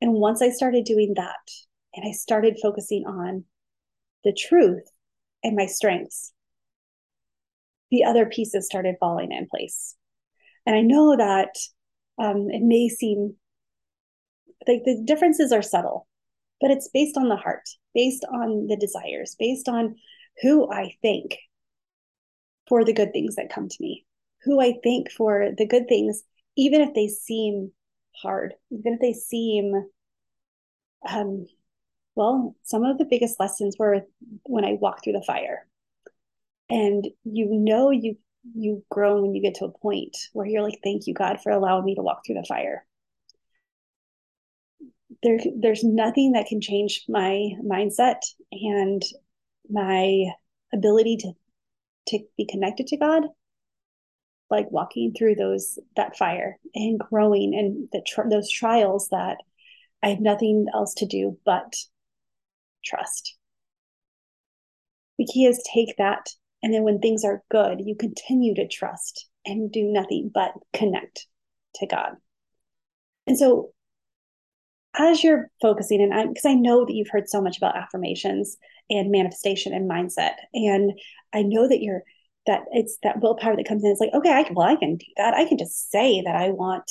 And 0.00 0.14
once 0.14 0.42
I 0.42 0.50
started 0.50 0.84
doing 0.84 1.14
that 1.16 1.50
and 1.94 2.06
I 2.08 2.12
started 2.12 2.58
focusing 2.62 3.04
on 3.06 3.44
the 4.24 4.32
truth 4.32 4.84
and 5.44 5.56
my 5.56 5.66
strengths, 5.66 6.32
the 7.90 8.04
other 8.04 8.26
pieces 8.26 8.66
started 8.66 8.96
falling 8.98 9.32
in 9.32 9.46
place. 9.48 9.96
And 10.66 10.74
I 10.74 10.80
know 10.80 11.16
that 11.16 11.54
um, 12.18 12.48
it 12.50 12.62
may 12.62 12.88
seem 12.88 13.36
like 14.66 14.82
the 14.84 15.02
differences 15.04 15.52
are 15.52 15.62
subtle, 15.62 16.06
but 16.60 16.70
it's 16.70 16.88
based 16.92 17.16
on 17.16 17.28
the 17.28 17.36
heart, 17.36 17.68
based 17.94 18.24
on 18.32 18.66
the 18.68 18.76
desires, 18.76 19.36
based 19.38 19.68
on 19.68 19.96
who 20.40 20.70
I 20.72 20.96
think 21.02 21.36
for 22.68 22.84
the 22.84 22.92
good 22.92 23.12
things 23.12 23.36
that 23.36 23.52
come 23.52 23.68
to 23.68 23.76
me, 23.80 24.04
who 24.44 24.60
I 24.60 24.74
think 24.82 25.10
for 25.10 25.48
the 25.56 25.66
good 25.66 25.88
things, 25.88 26.22
even 26.56 26.80
if 26.80 26.94
they 26.94 27.08
seem 27.08 27.72
hard, 28.14 28.54
even 28.70 28.94
if 28.94 29.00
they 29.00 29.12
seem, 29.12 29.74
um, 31.08 31.46
well, 32.14 32.54
some 32.62 32.84
of 32.84 32.98
the 32.98 33.04
biggest 33.04 33.40
lessons 33.40 33.76
were 33.78 34.02
when 34.44 34.64
I 34.64 34.74
walked 34.74 35.04
through 35.04 35.14
the 35.14 35.22
fire. 35.22 35.66
And 36.70 37.06
you 37.24 37.46
know 37.50 37.90
you 37.90 38.16
you 38.54 38.84
grow 38.90 39.22
when 39.22 39.34
you 39.34 39.42
get 39.42 39.54
to 39.56 39.66
a 39.66 39.78
point 39.78 40.16
where 40.32 40.46
you're 40.46 40.62
like, 40.62 40.80
thank 40.82 41.06
you, 41.06 41.14
God, 41.14 41.40
for 41.40 41.52
allowing 41.52 41.84
me 41.84 41.94
to 41.94 42.02
walk 42.02 42.22
through 42.26 42.36
the 42.36 42.46
fire. 42.48 42.84
There, 45.22 45.38
there's 45.56 45.84
nothing 45.84 46.32
that 46.32 46.46
can 46.46 46.60
change 46.60 47.04
my 47.08 47.52
mindset 47.64 48.22
and 48.50 49.02
my 49.70 50.26
ability 50.72 51.18
to 51.18 51.32
to 52.08 52.20
be 52.36 52.46
connected 52.46 52.86
to 52.88 52.96
God, 52.96 53.24
like 54.50 54.70
walking 54.70 55.12
through 55.16 55.36
those 55.36 55.78
that 55.96 56.16
fire 56.16 56.58
and 56.74 56.98
growing 56.98 57.54
and 57.54 57.88
the 57.92 58.02
those 58.30 58.50
trials 58.50 59.08
that 59.10 59.38
I 60.02 60.08
have 60.08 60.20
nothing 60.20 60.66
else 60.74 60.94
to 60.94 61.06
do 61.06 61.38
but 61.44 61.74
trust. 62.84 63.36
The 65.18 65.26
key 65.26 65.46
is 65.46 65.62
take 65.72 65.96
that 65.98 66.28
and 66.62 66.72
then 66.72 66.84
when 66.84 67.00
things 67.00 67.24
are 67.24 67.42
good, 67.50 67.80
you 67.84 67.96
continue 67.96 68.54
to 68.54 68.68
trust 68.68 69.28
and 69.44 69.70
do 69.70 69.84
nothing 69.84 70.30
but 70.32 70.52
connect 70.72 71.26
to 71.76 71.86
God. 71.86 72.12
And 73.26 73.36
so 73.36 73.72
as 74.98 75.24
you're 75.24 75.50
focusing 75.60 76.02
and 76.02 76.12
I'm 76.12 76.28
because 76.28 76.44
I 76.44 76.54
know 76.54 76.84
that 76.84 76.94
you've 76.94 77.10
heard 77.10 77.28
so 77.28 77.40
much 77.40 77.56
about 77.56 77.76
affirmations 77.76 78.56
and 78.90 79.10
manifestation 79.10 79.72
and 79.72 79.90
mindset 79.90 80.34
and 80.52 80.92
I 81.32 81.42
know 81.42 81.68
that 81.68 81.82
you're 81.82 82.02
that 82.46 82.62
it's 82.72 82.98
that 83.02 83.20
willpower 83.20 83.56
that 83.56 83.68
comes 83.68 83.84
in. 83.84 83.90
It's 83.90 84.00
like 84.00 84.14
okay 84.14 84.32
I 84.32 84.42
can 84.44 84.54
well 84.54 84.68
I 84.68 84.76
can 84.76 84.96
do 84.96 85.06
that. 85.16 85.34
I 85.34 85.46
can 85.46 85.58
just 85.58 85.90
say 85.90 86.22
that 86.24 86.34
I 86.34 86.50
want 86.50 86.90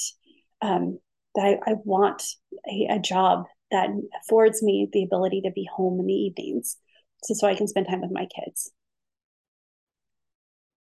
um 0.61 0.99
that 1.35 1.59
I, 1.65 1.71
I 1.71 1.75
want 1.83 2.23
a, 2.67 2.95
a 2.95 2.99
job 2.99 3.45
that 3.71 3.89
affords 4.23 4.61
me 4.61 4.87
the 4.91 5.03
ability 5.03 5.41
to 5.41 5.51
be 5.51 5.67
home 5.73 5.99
in 5.99 6.05
the 6.05 6.13
evenings 6.13 6.77
so 7.23 7.33
so 7.33 7.47
I 7.47 7.55
can 7.55 7.67
spend 7.67 7.87
time 7.87 8.01
with 8.01 8.11
my 8.11 8.27
kids. 8.27 8.71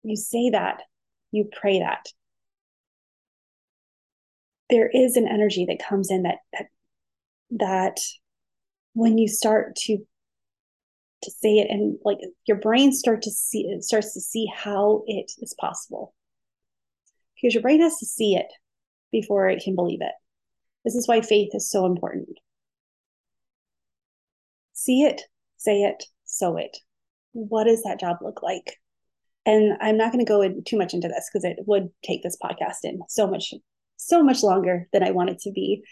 You 0.02 0.16
say 0.16 0.50
that, 0.50 0.82
you 1.32 1.48
pray 1.60 1.78
that. 1.80 2.06
There 4.70 4.88
is 4.88 5.16
an 5.16 5.28
energy 5.28 5.66
that 5.66 5.86
comes 5.86 6.10
in 6.10 6.22
that 6.22 6.38
that 6.52 6.66
that 7.50 7.96
when 8.94 9.18
you 9.18 9.28
start 9.28 9.76
to 9.76 9.98
to 11.24 11.30
say 11.30 11.58
it 11.58 11.68
and 11.70 11.98
like 12.04 12.18
your 12.46 12.58
brain 12.58 12.92
start 12.92 13.22
to 13.22 13.30
see 13.30 13.66
it 13.68 13.82
starts 13.82 14.14
to 14.14 14.20
see 14.20 14.46
how 14.54 15.02
it 15.06 15.30
is 15.38 15.54
possible. 15.58 16.14
Because 17.34 17.54
your 17.54 17.62
brain 17.62 17.80
has 17.80 17.98
to 17.98 18.06
see 18.06 18.37
it 18.37 18.52
before 19.12 19.48
it 19.48 19.62
can 19.62 19.74
believe 19.74 20.00
it. 20.00 20.12
This 20.84 20.94
is 20.94 21.08
why 21.08 21.20
faith 21.20 21.50
is 21.54 21.70
so 21.70 21.87
important. 21.87 22.38
See 24.72 25.02
it 25.02 25.22
say 25.64 25.82
it 25.82 26.04
sow 26.24 26.56
it. 26.56 26.76
What 27.32 27.64
does 27.64 27.82
that 27.82 27.98
job 27.98 28.18
look 28.20 28.42
like? 28.42 28.78
And 29.46 29.76
I'm 29.80 29.96
not 29.96 30.12
going 30.12 30.24
to 30.24 30.28
go 30.28 30.42
in 30.42 30.62
too 30.64 30.78
much 30.78 30.94
into 30.94 31.08
this 31.08 31.28
because 31.30 31.44
it 31.44 31.58
would 31.66 31.88
take 32.04 32.22
this 32.22 32.37
podcast 32.42 32.78
in 32.84 33.00
so 33.08 33.26
much, 33.26 33.52
so 33.96 34.22
much 34.22 34.42
longer 34.42 34.88
than 34.92 35.02
I 35.02 35.10
want 35.10 35.30
it 35.30 35.40
to 35.40 35.52
be. 35.52 35.82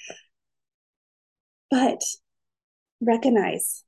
But 1.71 2.01
recognize, 3.01 3.83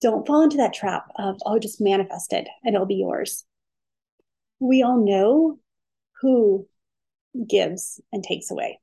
don't 0.00 0.26
fall 0.26 0.42
into 0.42 0.58
that 0.58 0.74
trap 0.74 1.06
of, 1.16 1.38
oh, 1.44 1.58
just 1.58 1.80
manifest 1.80 2.32
it 2.32 2.48
and 2.64 2.74
it'll 2.74 2.86
be 2.86 2.96
yours. 2.96 3.44
We 4.60 4.82
all 4.82 5.04
know 5.04 5.58
who 6.20 6.66
gives 7.48 8.00
and 8.12 8.22
takes 8.22 8.50
away. 8.50 8.80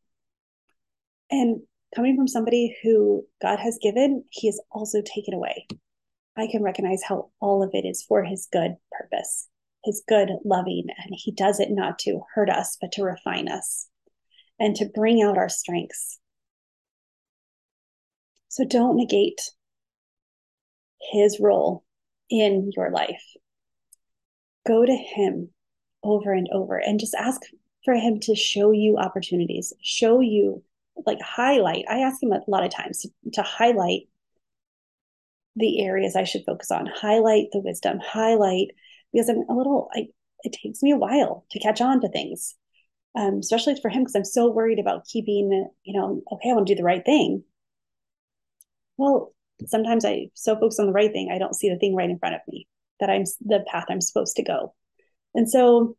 And 1.32 1.62
coming 1.96 2.16
from 2.16 2.28
somebody 2.28 2.76
who 2.84 3.26
God 3.42 3.60
has 3.60 3.80
given, 3.82 4.24
He 4.30 4.48
has 4.48 4.62
also 4.72 5.02
taken 5.02 5.34
away. 5.34 5.68
I 6.38 6.48
can 6.52 6.64
recognize 6.64 7.02
how 7.04 7.32
all 7.40 7.64
of 7.64 7.72
it 7.74 7.86
is 7.86 8.04
for 8.04 8.24
His 8.24 8.48
good 8.52 8.76
purpose 8.92 9.48
his 9.86 10.04
good, 10.08 10.32
loving, 10.44 10.88
and 10.90 11.14
He 11.16 11.32
does 11.32 11.60
it 11.60 11.70
not 11.70 12.00
to 12.00 12.22
hurt 12.34 12.50
us, 12.50 12.78
but 12.82 12.92
to 12.94 13.04
refine 13.04 13.48
us 13.48 13.88
and 14.60 14.76
to 14.78 14.90
bring 14.94 15.22
out 15.22 15.38
our 15.38 15.50
strengths. 15.50 16.20
So 18.50 18.66
don't 18.66 18.96
negate 18.96 19.40
His 21.12 21.40
role 21.40 21.84
in 22.30 22.72
your 22.76 22.92
life. 22.92 23.24
Go 24.68 24.86
to 24.86 24.96
Him 24.96 25.50
over 26.04 26.34
and 26.34 26.48
over 26.52 26.78
and 26.78 27.00
just 27.00 27.16
ask 27.16 27.42
for 27.84 27.94
Him 27.94 28.20
to 28.22 28.36
show 28.36 28.72
you 28.72 28.98
opportunities, 28.98 29.74
show 29.82 30.20
you, 30.22 30.64
like, 31.06 31.22
highlight. 31.22 31.86
I 31.90 32.00
ask 32.00 32.22
Him 32.22 32.32
a 32.32 32.42
lot 32.48 32.64
of 32.66 32.74
times 32.74 33.06
to, 33.34 33.42
highlight 33.44 34.10
the 35.56 35.82
areas 35.86 36.16
I 36.16 36.24
should 36.26 36.44
focus 36.46 36.72
on, 36.72 36.86
highlight 36.88 37.48
the 37.52 37.60
wisdom, 37.62 38.00
highlight 38.04 38.70
because 39.14 39.30
I'm 39.30 39.44
a 39.50 39.54
little, 39.56 39.90
I, 39.96 40.08
it 40.44 40.54
takes 40.62 40.84
me 40.84 40.92
a 40.92 40.98
while 40.98 41.46
to 41.52 41.60
catch 41.60 41.82
on 41.82 42.02
to 42.02 42.10
things. 42.10 42.56
um, 43.16 43.40
especially 43.40 43.76
for 43.82 43.90
him 43.90 44.04
because 44.04 44.16
I'm 44.16 44.26
so 44.26 44.52
worried 44.52 44.80
about 44.80 45.06
keeping, 45.06 45.70
you 45.84 46.00
know, 46.00 46.22
okay, 46.34 46.50
I 46.50 46.54
want 46.54 46.68
to 46.68 46.74
do 46.74 46.78
the 46.78 46.84
right 46.84 47.04
thing. 47.04 47.44
Well, 48.98 49.34
sometimes 49.66 50.06
I 50.06 50.28
so 50.34 50.56
focus 50.56 50.80
on 50.80 50.88
the 50.88 50.94
right 50.94 51.12
thing, 51.12 51.30
I 51.32 51.38
don't 51.38 51.56
see 51.56 51.70
the 51.70 51.78
thing 51.78 51.96
right 51.96 52.10
in 52.10 52.20
front 52.20 52.36
of 52.36 52.42
me 52.48 52.68
that 53.00 53.10
I'm 53.10 53.24
the 53.42 53.64
path 53.68 53.86
I'm 53.90 54.02
supposed 54.02 54.36
to 54.38 54.44
go. 54.44 54.74
And 55.34 55.50
so, 55.50 55.98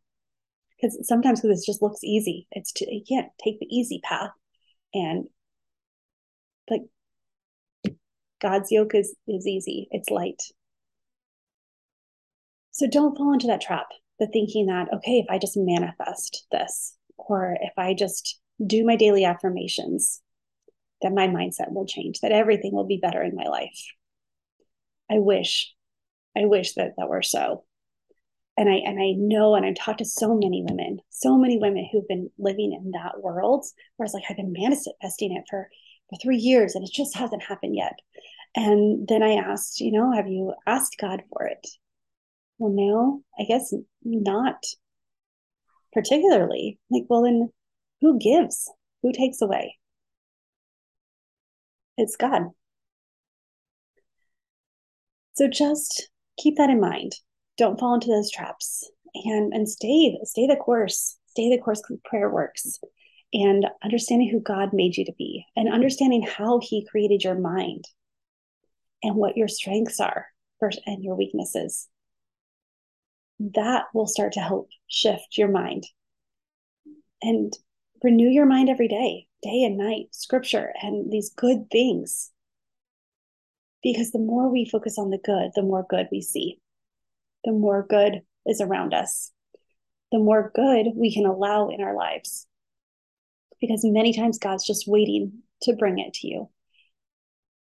because 0.75 0.97
sometimes 1.07 1.43
it 1.43 1.59
just 1.65 1.81
looks 1.81 2.03
easy, 2.03 2.47
it's 2.51 2.71
to, 2.73 2.93
you 2.93 3.03
can't 3.07 3.31
take 3.43 3.59
the 3.59 3.67
easy 3.67 3.99
path, 4.03 4.31
and 4.93 5.25
like 6.69 6.83
God's 8.41 8.71
yoke 8.71 8.95
is 8.95 9.15
is 9.27 9.47
easy, 9.47 9.87
it's 9.91 10.09
light. 10.09 10.41
So 12.71 12.87
don't 12.87 13.17
fall 13.17 13.33
into 13.33 13.47
that 13.47 13.61
trap, 13.61 13.87
the 14.19 14.27
thinking 14.27 14.67
that 14.67 14.93
okay, 14.93 15.19
if 15.19 15.25
I 15.29 15.39
just 15.39 15.57
manifest 15.57 16.45
this, 16.51 16.95
or 17.17 17.57
if 17.61 17.73
I 17.77 17.93
just 17.93 18.39
do 18.65 18.85
my 18.85 18.95
daily 18.95 19.23
affirmations, 19.25 20.21
that 21.01 21.13
my 21.13 21.27
mindset 21.27 21.71
will 21.71 21.85
change, 21.85 22.19
that 22.21 22.31
everything 22.31 22.73
will 22.73 22.87
be 22.87 22.99
better 23.01 23.21
in 23.21 23.35
my 23.35 23.45
life. 23.45 23.79
I 25.09 25.19
wish, 25.19 25.73
I 26.35 26.45
wish 26.45 26.73
that 26.73 26.93
that 26.97 27.09
were 27.09 27.21
so. 27.21 27.63
And 28.57 28.67
I 28.67 28.75
and 28.77 28.99
I 28.99 29.11
know, 29.15 29.53
and 29.53 29.65
I've 29.65 29.75
talked 29.75 29.99
to 29.99 30.05
so 30.05 30.33
many 30.33 30.65
women, 30.67 30.99
so 31.09 31.37
many 31.37 31.59
women 31.59 31.87
who've 31.91 32.07
been 32.07 32.31
living 32.39 32.73
in 32.73 32.91
that 32.91 33.21
world, 33.21 33.65
where 33.95 34.05
it's 34.05 34.15
like 34.15 34.23
I've 34.29 34.37
been 34.37 34.53
manifesting 34.53 35.35
it 35.35 35.43
for 35.49 35.69
for 36.09 36.17
three 36.21 36.37
years 36.37 36.75
and 36.75 36.83
it 36.83 36.91
just 36.91 37.15
hasn't 37.15 37.43
happened 37.43 37.75
yet. 37.75 37.99
And 38.55 39.07
then 39.07 39.21
I 39.23 39.33
asked, 39.33 39.79
you 39.79 39.91
know, 39.91 40.11
have 40.13 40.27
you 40.27 40.53
asked 40.65 40.97
God 40.99 41.21
for 41.29 41.45
it? 41.45 41.67
Well, 42.57 42.71
no, 42.71 43.21
I 43.39 43.43
guess 43.43 43.73
not 44.03 44.63
particularly. 45.93 46.79
Like, 46.89 47.03
well, 47.09 47.23
then 47.23 47.51
who 48.01 48.19
gives? 48.19 48.71
Who 49.03 49.11
takes 49.11 49.41
away? 49.41 49.76
It's 51.97 52.15
God. 52.15 52.43
So 55.33 55.47
just 55.47 56.09
keep 56.37 56.57
that 56.57 56.69
in 56.69 56.79
mind. 56.79 57.13
Don't 57.57 57.79
fall 57.79 57.95
into 57.95 58.07
those 58.07 58.31
traps 58.31 58.89
and 59.13 59.53
and 59.53 59.67
stay 59.67 60.17
stay 60.23 60.47
the 60.47 60.55
course. 60.55 61.17
Stay 61.27 61.49
the 61.49 61.61
course 61.61 61.81
prayer 62.05 62.29
works. 62.29 62.79
And 63.33 63.65
understanding 63.83 64.29
who 64.29 64.39
God 64.39 64.69
made 64.71 64.95
you 64.95 65.05
to 65.05 65.13
be 65.17 65.45
and 65.55 65.71
understanding 65.71 66.21
how 66.21 66.59
he 66.63 66.87
created 66.89 67.23
your 67.23 67.35
mind 67.35 67.83
and 69.03 69.15
what 69.15 69.35
your 69.35 69.49
strengths 69.49 69.99
are 69.99 70.27
and 70.85 71.03
your 71.03 71.15
weaknesses. 71.15 71.89
That 73.39 73.85
will 73.93 74.07
start 74.07 74.33
to 74.33 74.39
help 74.39 74.69
shift 74.87 75.37
your 75.37 75.49
mind 75.49 75.85
and 77.21 77.53
renew 78.03 78.29
your 78.29 78.45
mind 78.45 78.69
every 78.69 78.87
day, 78.87 79.27
day 79.43 79.63
and 79.63 79.77
night, 79.77 80.07
scripture 80.11 80.73
and 80.81 81.11
these 81.11 81.29
good 81.29 81.69
things. 81.71 82.31
Because 83.83 84.11
the 84.11 84.19
more 84.19 84.49
we 84.49 84.69
focus 84.69 84.97
on 84.97 85.09
the 85.09 85.19
good, 85.19 85.51
the 85.55 85.61
more 85.61 85.85
good 85.87 86.07
we 86.11 86.21
see, 86.21 86.59
the 87.43 87.51
more 87.51 87.85
good 87.87 88.21
is 88.45 88.59
around 88.61 88.93
us, 88.93 89.31
the 90.11 90.19
more 90.19 90.51
good 90.53 90.87
we 90.95 91.13
can 91.13 91.25
allow 91.25 91.69
in 91.69 91.81
our 91.81 91.95
lives. 91.95 92.47
Because 93.61 93.81
many 93.83 94.13
times 94.13 94.39
God's 94.39 94.65
just 94.65 94.87
waiting 94.87 95.43
to 95.63 95.73
bring 95.73 95.99
it 95.99 96.13
to 96.15 96.27
you. 96.27 96.49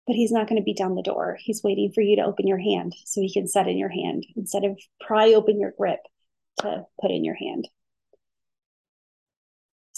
But 0.08 0.16
he's 0.16 0.32
not 0.32 0.48
going 0.48 0.60
to 0.60 0.66
be 0.66 0.74
down 0.74 0.96
the 0.96 1.04
door. 1.04 1.38
He's 1.40 1.64
waiting 1.64 1.92
for 1.92 2.02
you 2.02 2.16
to 2.16 2.24
open 2.24 2.48
your 2.48 2.58
hand 2.58 2.96
so 3.06 3.22
he 3.22 3.32
can 3.32 3.48
set 3.48 3.68
in 3.68 3.78
your 3.78 3.90
hand 3.90 4.26
instead 4.36 4.66
of 4.66 4.80
pry 5.00 5.34
open 5.34 5.60
your 5.60 5.74
grip 5.78 6.00
to 6.62 6.86
put 7.00 7.12
in 7.12 7.24
your 7.24 7.36
hand. 7.36 7.68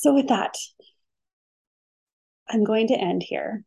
So, 0.02 0.16
with 0.16 0.30
that, 0.30 0.58
I'm 2.50 2.64
going 2.64 2.88
to 2.88 2.96
end 2.96 3.22
here. 3.22 3.64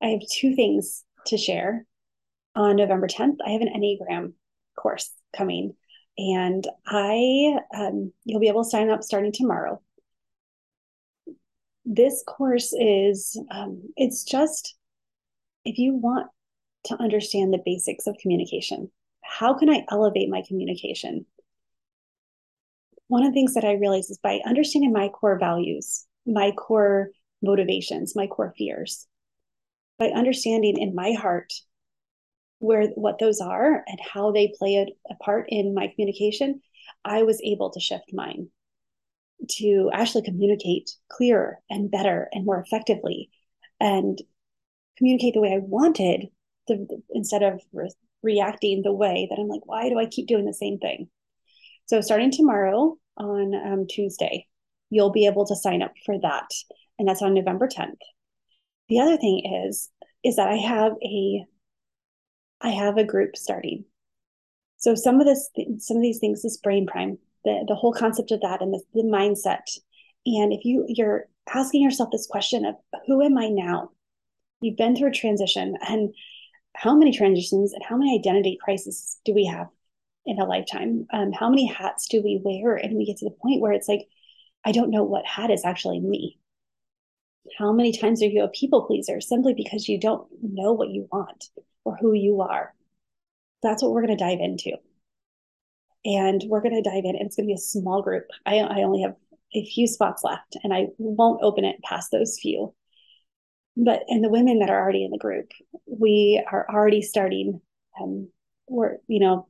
I 0.00 0.10
have 0.10 0.20
two 0.32 0.54
things 0.54 1.02
to 1.26 1.36
share. 1.36 1.84
On 2.54 2.76
November 2.76 3.08
10th, 3.08 3.38
I 3.44 3.50
have 3.50 3.62
an 3.62 3.72
Enneagram 3.76 4.34
course 4.78 5.10
coming, 5.36 5.74
and 6.16 6.64
I 6.86 7.58
um, 7.76 8.12
you'll 8.22 8.38
be 8.38 8.46
able 8.46 8.62
to 8.62 8.70
sign 8.70 8.90
up 8.90 9.02
starting 9.02 9.32
tomorrow. 9.32 9.82
This 11.84 12.22
course 12.24 12.72
is 12.72 13.36
um, 13.50 13.92
it's 13.96 14.22
just 14.22 14.76
if 15.64 15.78
you 15.78 15.94
want 15.94 16.28
to 16.84 17.02
understand 17.02 17.52
the 17.52 17.62
basics 17.64 18.06
of 18.06 18.16
communication, 18.22 18.92
how 19.20 19.52
can 19.58 19.68
I 19.68 19.84
elevate 19.90 20.30
my 20.30 20.44
communication? 20.46 21.26
One 23.08 23.24
of 23.24 23.30
the 23.30 23.34
things 23.34 23.54
that 23.54 23.64
I 23.64 23.74
realized 23.74 24.10
is 24.10 24.18
by 24.18 24.40
understanding 24.44 24.92
my 24.92 25.08
core 25.08 25.38
values, 25.38 26.06
my 26.26 26.52
core 26.52 27.10
motivations, 27.42 28.16
my 28.16 28.26
core 28.26 28.54
fears, 28.56 29.06
by 29.98 30.08
understanding 30.08 30.76
in 30.78 30.94
my 30.94 31.12
heart 31.12 31.52
where 32.58 32.86
what 32.88 33.18
those 33.18 33.40
are 33.40 33.84
and 33.86 33.98
how 34.00 34.32
they 34.32 34.52
play 34.58 34.76
a, 34.76 35.12
a 35.12 35.16
part 35.16 35.46
in 35.48 35.74
my 35.74 35.88
communication, 35.88 36.60
I 37.04 37.22
was 37.22 37.40
able 37.42 37.70
to 37.70 37.80
shift 37.80 38.12
mine 38.12 38.48
to 39.48 39.90
actually 39.92 40.22
communicate 40.22 40.90
clearer 41.08 41.60
and 41.68 41.90
better 41.90 42.28
and 42.32 42.44
more 42.44 42.58
effectively 42.58 43.30
and 43.80 44.20
communicate 44.96 45.34
the 45.34 45.40
way 45.40 45.52
I 45.52 45.58
wanted 45.58 46.28
instead 47.10 47.42
of 47.42 47.60
re- 47.72 47.90
reacting 48.22 48.82
the 48.82 48.92
way 48.92 49.26
that 49.30 49.38
I'm 49.38 49.48
like, 49.48 49.66
why 49.66 49.88
do 49.88 49.98
I 49.98 50.06
keep 50.06 50.26
doing 50.26 50.46
the 50.46 50.54
same 50.54 50.78
thing? 50.78 51.08
So 51.86 52.00
starting 52.00 52.32
tomorrow 52.32 52.96
on 53.16 53.54
um, 53.54 53.86
Tuesday, 53.88 54.46
you'll 54.90 55.12
be 55.12 55.26
able 55.26 55.46
to 55.46 55.56
sign 55.56 55.82
up 55.82 55.92
for 56.04 56.18
that, 56.20 56.50
and 56.98 57.08
that's 57.08 57.22
on 57.22 57.34
November 57.34 57.68
10th. 57.68 57.98
The 58.88 59.00
other 59.00 59.16
thing 59.16 59.66
is 59.68 59.90
is 60.24 60.36
that 60.36 60.48
I 60.48 60.56
have 60.56 60.92
a 61.02 61.44
I 62.60 62.70
have 62.70 62.96
a 62.96 63.04
group 63.04 63.36
starting. 63.36 63.84
So 64.78 64.94
some 64.94 65.20
of 65.20 65.26
this 65.26 65.48
some 65.78 65.96
of 65.96 66.02
these 66.02 66.18
things 66.18 66.44
is 66.44 66.58
brain 66.58 66.86
prime, 66.86 67.18
the 67.44 67.64
the 67.68 67.74
whole 67.74 67.92
concept 67.92 68.32
of 68.32 68.40
that 68.40 68.62
and 68.62 68.74
the, 68.74 68.82
the 68.94 69.02
mindset. 69.02 69.78
And 70.26 70.52
if 70.52 70.64
you 70.64 70.84
you're 70.88 71.26
asking 71.54 71.82
yourself 71.82 72.10
this 72.10 72.26
question 72.26 72.64
of 72.64 72.74
who 73.06 73.22
am 73.22 73.38
I 73.38 73.48
now? 73.48 73.90
You've 74.60 74.76
been 74.76 74.96
through 74.96 75.10
a 75.10 75.12
transition 75.12 75.76
and 75.86 76.12
how 76.74 76.94
many 76.94 77.12
transitions 77.12 77.72
and 77.72 77.82
how 77.84 77.96
many 77.96 78.18
identity 78.18 78.58
crises 78.62 79.20
do 79.24 79.32
we 79.34 79.46
have 79.46 79.68
in 80.26 80.40
a 80.40 80.44
lifetime. 80.44 81.06
Um, 81.12 81.32
how 81.32 81.48
many 81.48 81.66
hats 81.66 82.08
do 82.08 82.20
we 82.22 82.40
wear? 82.42 82.74
And 82.74 82.96
we 82.96 83.06
get 83.06 83.18
to 83.18 83.24
the 83.26 83.36
point 83.42 83.60
where 83.60 83.72
it's 83.72 83.88
like, 83.88 84.08
I 84.64 84.72
don't 84.72 84.90
know 84.90 85.04
what 85.04 85.24
hat 85.24 85.50
is 85.50 85.64
actually 85.64 86.00
me. 86.00 86.38
How 87.56 87.72
many 87.72 87.92
times 87.92 88.22
are 88.22 88.26
you 88.26 88.42
a 88.42 88.48
people 88.48 88.82
pleaser 88.86 89.20
simply 89.20 89.54
because 89.54 89.88
you 89.88 90.00
don't 90.00 90.26
know 90.42 90.72
what 90.72 90.90
you 90.90 91.08
want 91.12 91.44
or 91.84 91.96
who 91.96 92.12
you 92.12 92.40
are? 92.40 92.74
That's 93.62 93.82
what 93.82 93.92
we're 93.92 94.04
going 94.04 94.18
to 94.18 94.24
dive 94.24 94.40
into. 94.40 94.72
And 96.04 96.42
we're 96.48 96.60
going 96.60 96.80
to 96.80 96.88
dive 96.88 97.04
in, 97.04 97.16
and 97.16 97.26
it's 97.26 97.36
going 97.36 97.46
to 97.46 97.50
be 97.50 97.54
a 97.54 97.58
small 97.58 98.02
group. 98.02 98.26
I, 98.44 98.58
I 98.58 98.82
only 98.82 99.02
have 99.02 99.16
a 99.54 99.64
few 99.64 99.86
spots 99.86 100.22
left, 100.22 100.56
and 100.62 100.72
I 100.72 100.88
won't 100.98 101.42
open 101.42 101.64
it 101.64 101.82
past 101.82 102.10
those 102.10 102.38
few. 102.40 102.74
But 103.76 104.02
and 104.08 104.22
the 104.22 104.28
women 104.28 104.60
that 104.60 104.70
are 104.70 104.80
already 104.80 105.04
in 105.04 105.10
the 105.10 105.18
group, 105.18 105.50
we 105.86 106.44
are 106.50 106.66
already 106.68 107.02
starting. 107.02 107.60
Um, 108.00 108.28
we're 108.68 108.98
you 109.08 109.20
know 109.20 109.48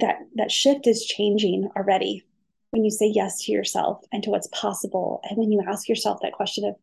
that 0.00 0.16
that 0.36 0.50
shift 0.50 0.86
is 0.86 1.04
changing 1.04 1.70
already. 1.76 2.24
When 2.70 2.84
you 2.84 2.90
say 2.90 3.06
yes 3.06 3.44
to 3.44 3.52
yourself 3.52 4.04
and 4.12 4.22
to 4.22 4.30
what's 4.30 4.48
possible 4.48 5.20
and 5.24 5.38
when 5.38 5.50
you 5.50 5.62
ask 5.66 5.88
yourself 5.88 6.20
that 6.22 6.32
question 6.32 6.64
of 6.64 6.74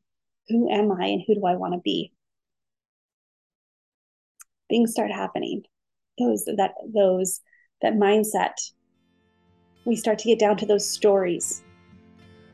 who 0.50 0.70
am 0.70 0.92
i 0.92 1.06
and 1.06 1.24
who 1.26 1.36
do 1.36 1.46
i 1.46 1.56
want 1.56 1.74
to 1.74 1.80
be? 1.80 2.12
Things 4.70 4.92
start 4.92 5.12
happening. 5.12 5.64
Those 6.18 6.46
that 6.46 6.74
those 6.94 7.42
that 7.82 7.94
mindset 7.94 8.54
we 9.86 9.96
start 9.96 10.18
to 10.20 10.28
get 10.28 10.40
down 10.40 10.58
to 10.58 10.66
those 10.66 10.90
stories. 10.90 11.62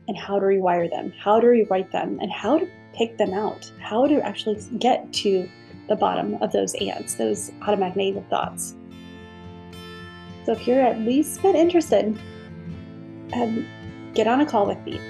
And 0.08 0.18
how 0.18 0.38
to 0.38 0.44
rewire 0.44 0.90
them 0.90 1.12
how 1.18 1.40
to 1.40 1.46
rewrite 1.46 1.92
them 1.92 2.18
and 2.20 2.30
how 2.30 2.58
to 2.58 2.68
pick 2.92 3.16
them 3.16 3.32
out. 3.32 3.70
How 3.80 4.06
to 4.06 4.20
actually 4.20 4.60
get 4.78 5.12
to 5.14 5.48
the 5.88 5.96
bottom 5.96 6.34
of 6.42 6.52
those 6.52 6.74
ants 6.74 7.14
those 7.14 7.50
automatic 7.62 7.96
negative 7.96 8.26
thoughts 8.28 8.74
so 10.44 10.52
if 10.52 10.66
you're 10.66 10.80
at 10.80 10.98
least 11.00 11.42
bit 11.42 11.54
interested, 11.54 12.18
um, 13.32 13.66
get 14.14 14.26
on 14.26 14.40
a 14.40 14.46
call 14.46 14.66
with 14.66 14.78
me. 14.84 15.00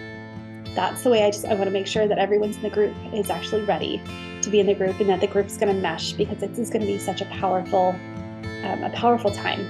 That's 0.75 1.03
the 1.03 1.11
way 1.11 1.25
I 1.25 1.31
just 1.31 1.45
I 1.45 1.55
want 1.55 1.65
to 1.65 1.71
make 1.71 1.87
sure 1.87 2.07
that 2.07 2.19
everyone's 2.19 2.57
in 2.57 2.63
the 2.63 2.71
group 2.71 2.95
is 3.13 3.31
actually 3.31 3.63
ready 3.63 4.01
to 4.43 4.51
be 4.51 4.61
in 4.61 4.67
the 4.67 4.75
group 4.75 4.99
and 5.01 5.09
that 5.11 5.21
the 5.21 5.27
group's 5.27 5.57
going 5.57 5.75
to 5.75 5.81
mesh 5.81 6.13
because 6.13 6.39
this 6.39 6.59
is 6.59 6.71
going 6.71 6.81
to 6.81 6.87
be 6.87 6.99
such 6.99 7.21
a 7.21 7.27
powerful, 7.27 7.95
um, 8.65 8.83
a 8.83 8.91
powerful 8.95 9.31
time. 9.31 9.61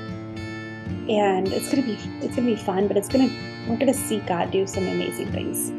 And 1.09 1.49
it's 1.49 1.73
going 1.73 1.83
to 1.83 1.89
be 1.89 1.95
it's 2.25 2.37
going 2.37 2.49
to 2.49 2.55
be 2.55 2.57
fun, 2.57 2.87
but 2.87 2.97
it's 2.97 3.09
going 3.09 3.29
to 3.29 3.35
we're 3.69 3.77
going 3.77 3.93
to 3.93 3.99
see 3.99 4.21
God 4.21 4.51
do 4.51 4.67
some 4.67 4.87
amazing 4.87 5.31
things. 5.33 5.73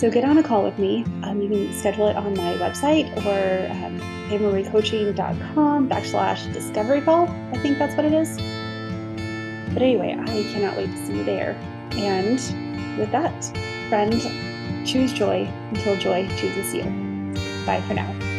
So 0.00 0.10
get 0.10 0.24
on 0.24 0.36
a 0.36 0.42
call 0.42 0.62
with 0.62 0.78
me. 0.78 1.04
Um, 1.22 1.40
you 1.40 1.48
can 1.48 1.72
schedule 1.72 2.08
it 2.08 2.16
on 2.16 2.34
my 2.34 2.54
website 2.54 3.10
or 3.24 3.70
um, 3.72 3.98
pammariecoaching.com 4.28 5.88
backslash 5.88 6.52
discovery 6.52 7.00
call. 7.00 7.28
I 7.52 7.58
think 7.58 7.78
that's 7.78 7.96
what 7.96 8.04
it 8.04 8.12
is. 8.12 8.38
But 9.76 9.82
anyway, 9.82 10.16
I 10.18 10.42
cannot 10.54 10.74
wait 10.78 10.90
to 10.90 11.06
see 11.06 11.18
you 11.18 11.22
there. 11.22 11.54
And 11.92 12.38
with 12.98 13.10
that, 13.12 13.44
friend, 13.90 14.22
choose 14.86 15.12
joy 15.12 15.46
until 15.68 15.98
joy 15.98 16.26
chooses 16.38 16.72
you. 16.72 16.84
Bye 17.66 17.82
for 17.82 17.92
now. 17.92 18.35